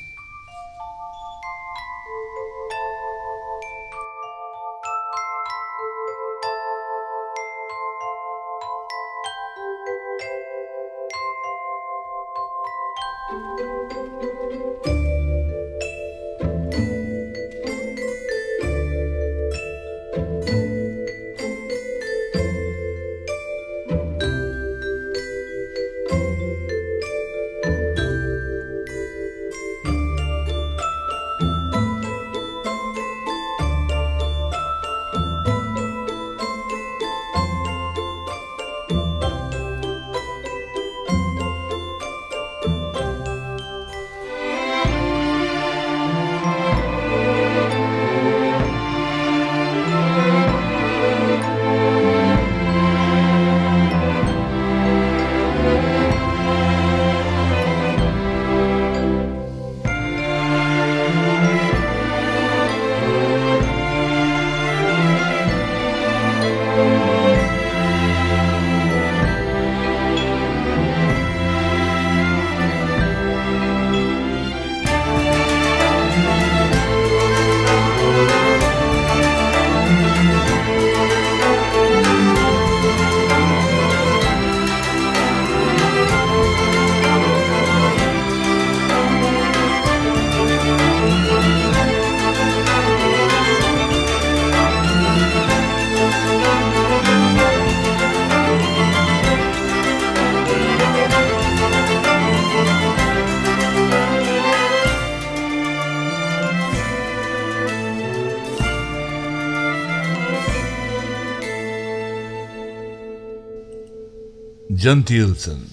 [114.79, 115.67] John Tilson,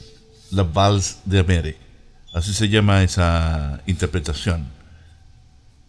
[0.51, 1.79] La Vals de América.
[2.35, 4.69] Así se llama esa interpretación.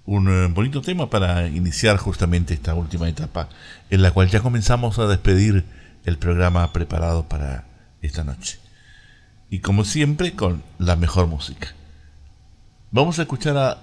[0.06, 3.50] Un eh, bonito tema para iniciar justamente esta última etapa
[3.90, 5.66] en la cual ya comenzamos a despedir
[6.06, 7.66] el programa preparado para
[8.02, 8.60] esta noche.
[9.50, 11.74] Y como siempre con la mejor música.
[12.92, 13.82] Vamos a escuchar a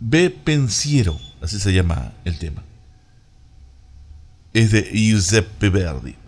[0.00, 0.30] B.
[0.30, 2.62] Pensiero, así se llama el tema.
[4.52, 6.23] Es de Giuseppe Verdi.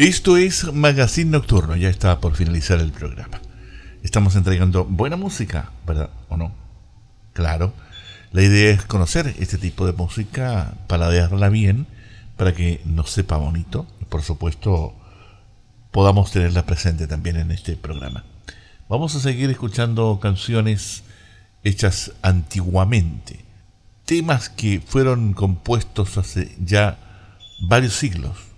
[0.00, 3.38] Esto es Magazine Nocturno, ya está por finalizar el programa.
[4.02, 6.08] Estamos entregando buena música, ¿verdad?
[6.30, 6.54] ¿O no?
[7.34, 7.74] Claro.
[8.32, 11.86] La idea es conocer este tipo de música, paladearla bien,
[12.38, 14.94] para que nos sepa bonito y por supuesto
[15.90, 18.24] podamos tenerla presente también en este programa.
[18.88, 21.02] Vamos a seguir escuchando canciones
[21.62, 23.44] hechas antiguamente,
[24.06, 26.96] temas que fueron compuestos hace ya
[27.60, 28.49] varios siglos.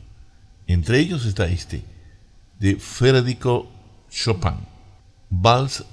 [0.67, 1.83] Entre ellos está este,
[2.59, 3.69] de Federico
[4.11, 4.57] Chopin,
[5.31, 5.85] Vals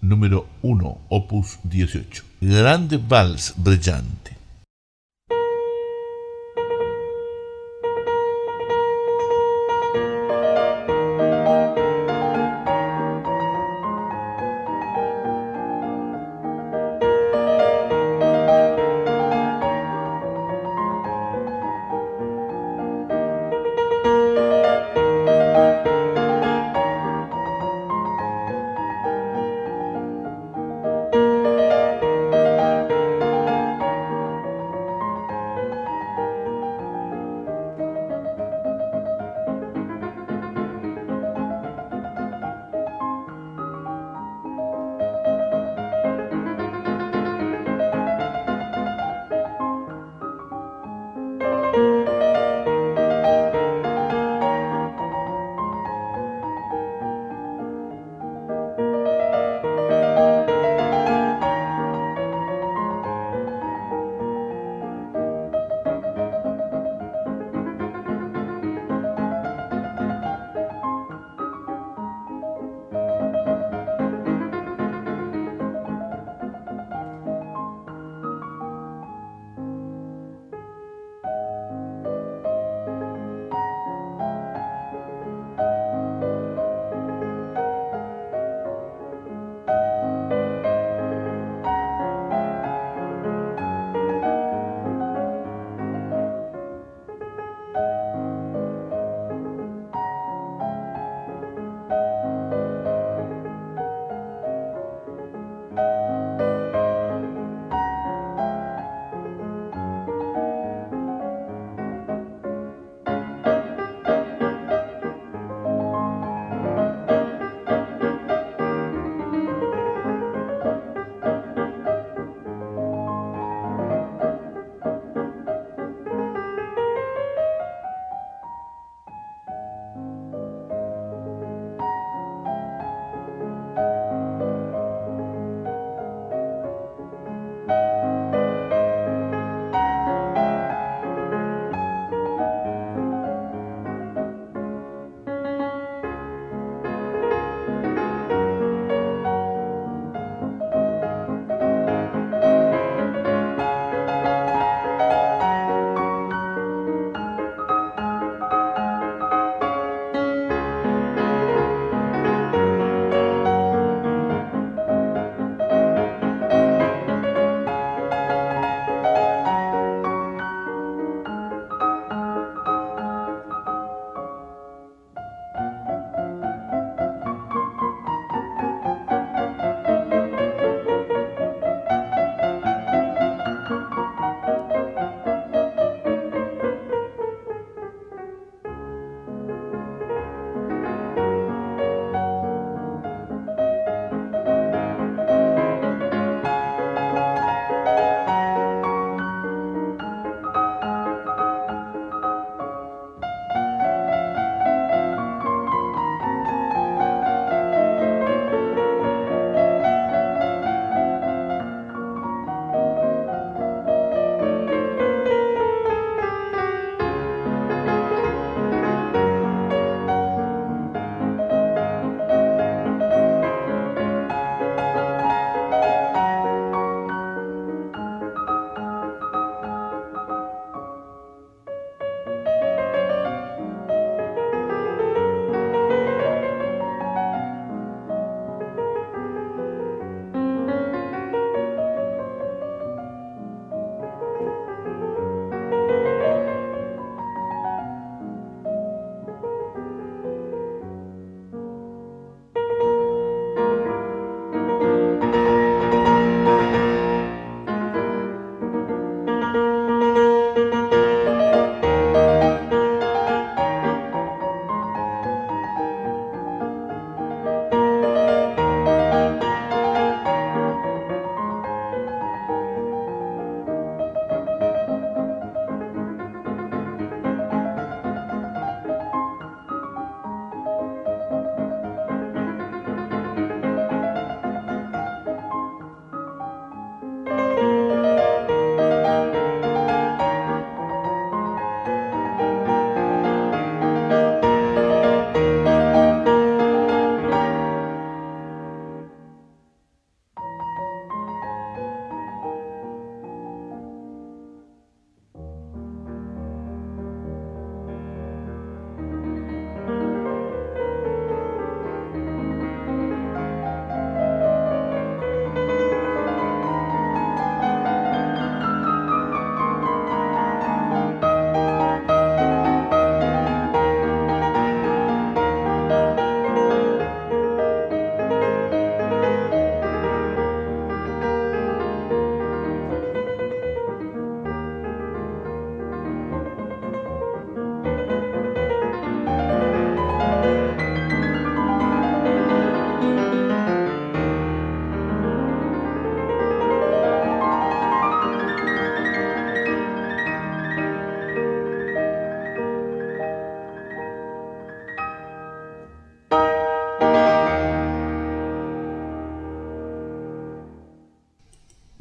[0.00, 2.22] número 1, opus 18.
[2.40, 4.33] Grande Vals brillante.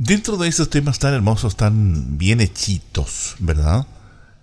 [0.05, 3.87] Dentro de esos temas tan hermosos, tan bien hechitos, ¿verdad?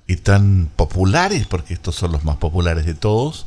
[0.06, 3.46] Y tan populares, porque estos son los más populares de todos,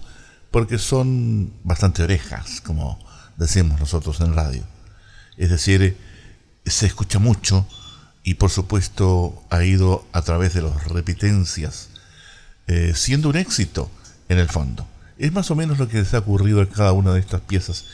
[0.52, 3.04] porque son bastante orejas, como
[3.36, 4.62] decimos nosotros en radio.
[5.38, 5.98] Es decir,
[6.68, 7.66] se escucha mucho
[8.24, 11.90] y por supuesto ha ido a través de las repitencias,
[12.68, 13.90] eh, siendo un éxito
[14.30, 14.86] en el fondo.
[15.18, 17.86] Es más o menos lo que les ha ocurrido a cada una de estas piezas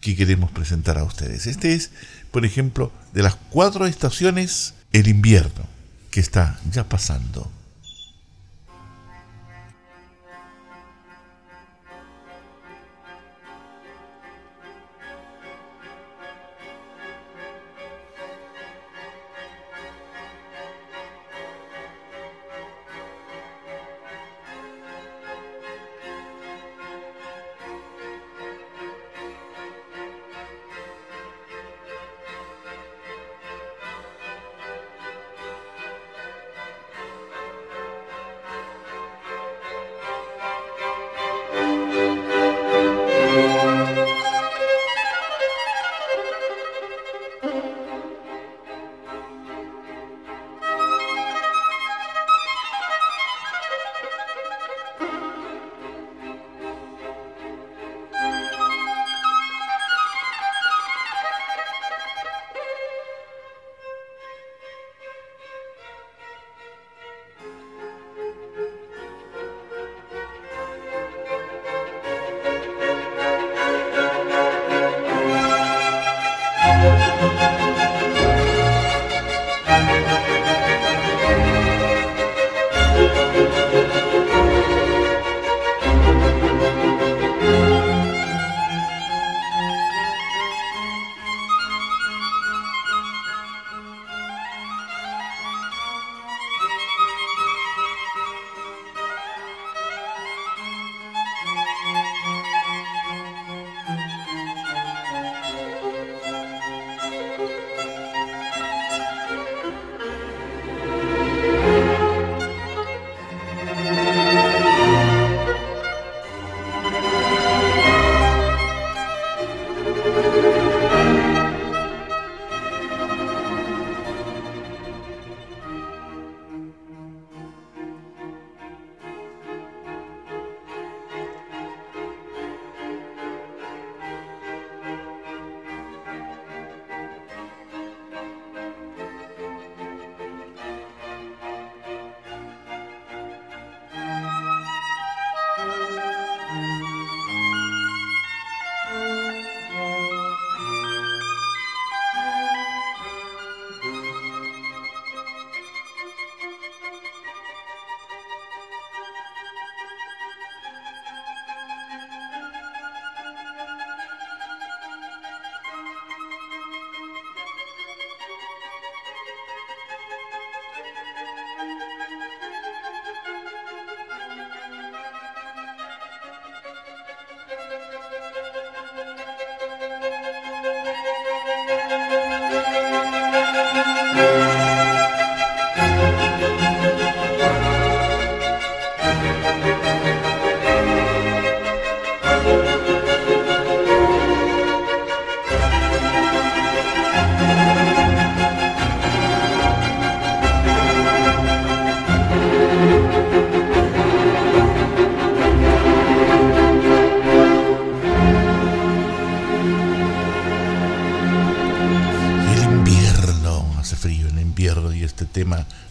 [0.00, 1.46] que queremos presentar a ustedes.
[1.46, 1.90] Este es,
[2.30, 5.66] por ejemplo, de las cuatro estaciones, el invierno,
[6.10, 7.50] que está ya pasando.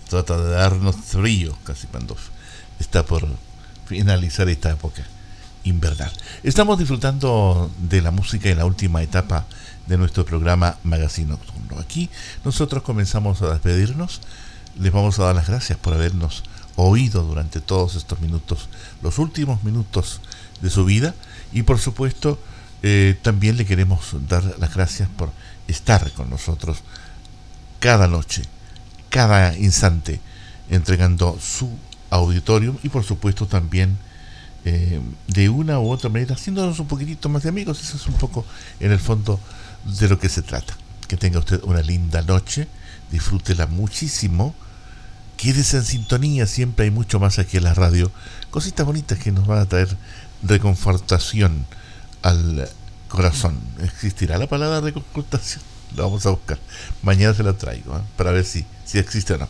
[0.10, 2.16] Trata de darnos frío casi cuando
[2.80, 3.28] está por
[3.86, 5.04] finalizar esta época
[5.64, 6.12] invernal.
[6.44, 9.46] Estamos disfrutando de la música en la última etapa
[9.88, 11.80] de nuestro programa Magazine Nocturno.
[11.80, 12.10] Aquí
[12.44, 14.22] nosotros comenzamos a despedirnos.
[14.80, 16.44] Les vamos a dar las gracias por habernos
[16.76, 18.70] oído durante todos estos minutos,
[19.02, 20.22] los últimos minutos
[20.62, 21.16] de su vida.
[21.52, 22.40] Y por supuesto,
[22.84, 25.32] eh, también le queremos dar las gracias por
[25.68, 26.78] estar con nosotros
[27.80, 28.44] cada noche,
[29.10, 30.20] cada instante,
[30.70, 31.70] entregando su
[32.10, 33.98] auditorium y por supuesto también
[34.66, 37.82] eh, de una u otra manera haciéndonos un poquitito más de amigos.
[37.82, 38.46] Eso es un poco
[38.80, 39.40] en el fondo
[39.86, 40.76] de lo que se trata.
[41.08, 42.68] Que tenga usted una linda noche,
[43.12, 44.54] disfrútela muchísimo,
[45.38, 48.12] quédese en sintonía, siempre hay mucho más aquí en la radio,
[48.50, 49.96] cositas bonitas que nos van a traer
[50.44, 51.66] reconfortación
[52.24, 52.70] al
[53.08, 53.58] corazón.
[53.84, 55.77] ¿Existirá la palabra reconfortación?
[55.96, 56.60] La vamos a buscar.
[57.02, 58.02] Mañana se la traigo ¿eh?
[58.16, 59.48] para ver si, si existe o no.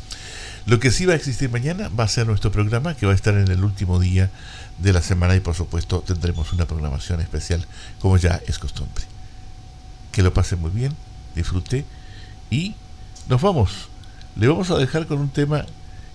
[0.65, 3.15] Lo que sí va a existir mañana va a ser nuestro programa que va a
[3.15, 4.29] estar en el último día
[4.79, 7.65] de la semana y por supuesto tendremos una programación especial
[8.01, 9.05] como ya es costumbre.
[10.11, 10.93] Que lo pase muy bien,
[11.35, 11.85] disfrute
[12.49, 12.75] y
[13.29, 13.87] nos vamos.
[14.35, 15.65] Le vamos a dejar con un tema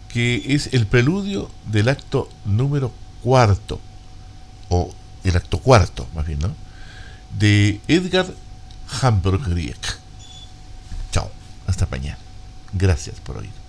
[0.09, 2.93] que es el preludio del acto número
[3.23, 3.81] cuarto,
[4.69, 4.93] o
[5.24, 6.55] el acto cuarto más bien, ¿no?
[7.39, 8.27] De Edgar
[9.01, 10.02] Hamburgriek.
[11.73, 12.19] Hasta mañana.
[12.74, 13.62] Gracias por oír.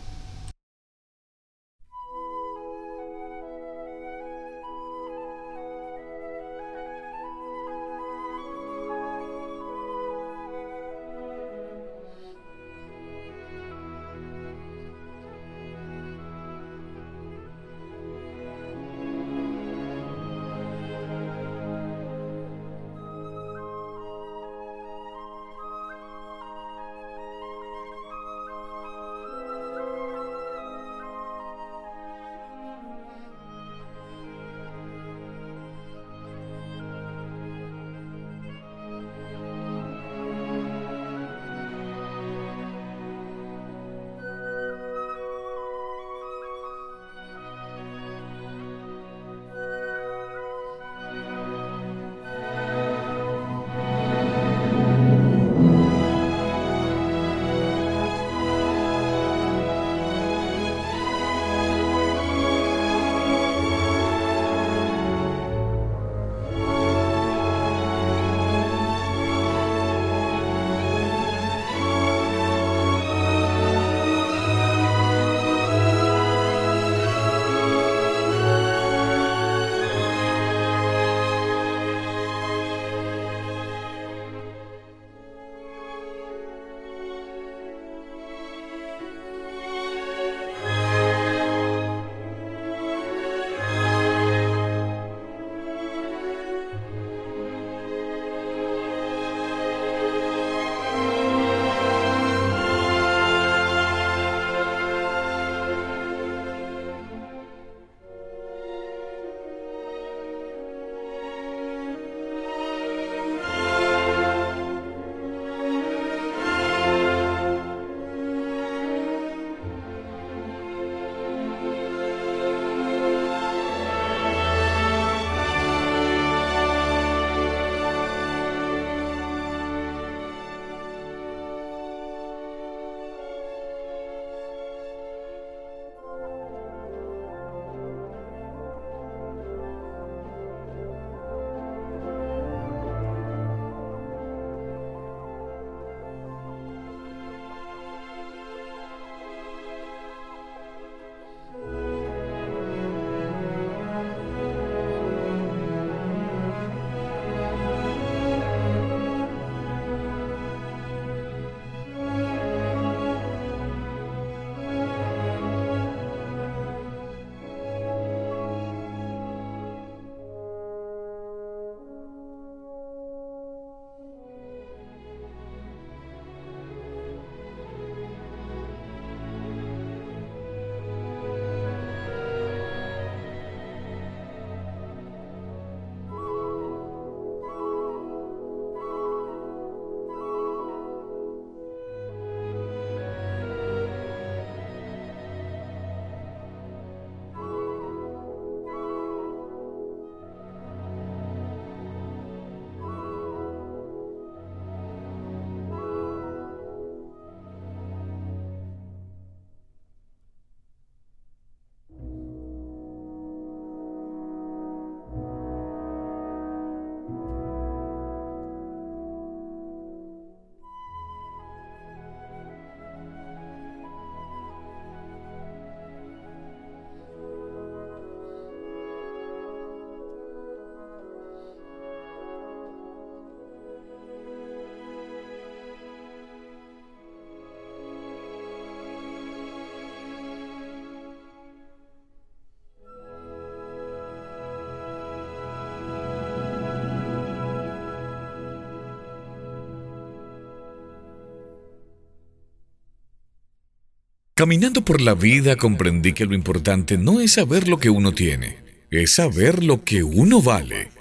[254.44, 258.58] Caminando por la vida comprendí que lo importante no es saber lo que uno tiene,
[258.92, 260.92] es saber lo que uno vale.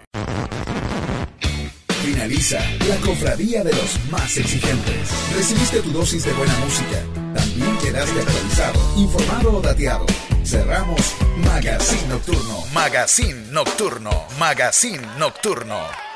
[2.04, 5.10] Finaliza la cofradía de los más exigentes.
[5.34, 7.02] Recibiste tu dosis de buena música.
[7.34, 10.06] También quedaste actualizado, informado o dateado.
[10.44, 11.00] Cerramos
[11.44, 12.64] Magazine Nocturno.
[12.72, 14.24] Magazine Nocturno.
[14.38, 16.11] Magazine Nocturno.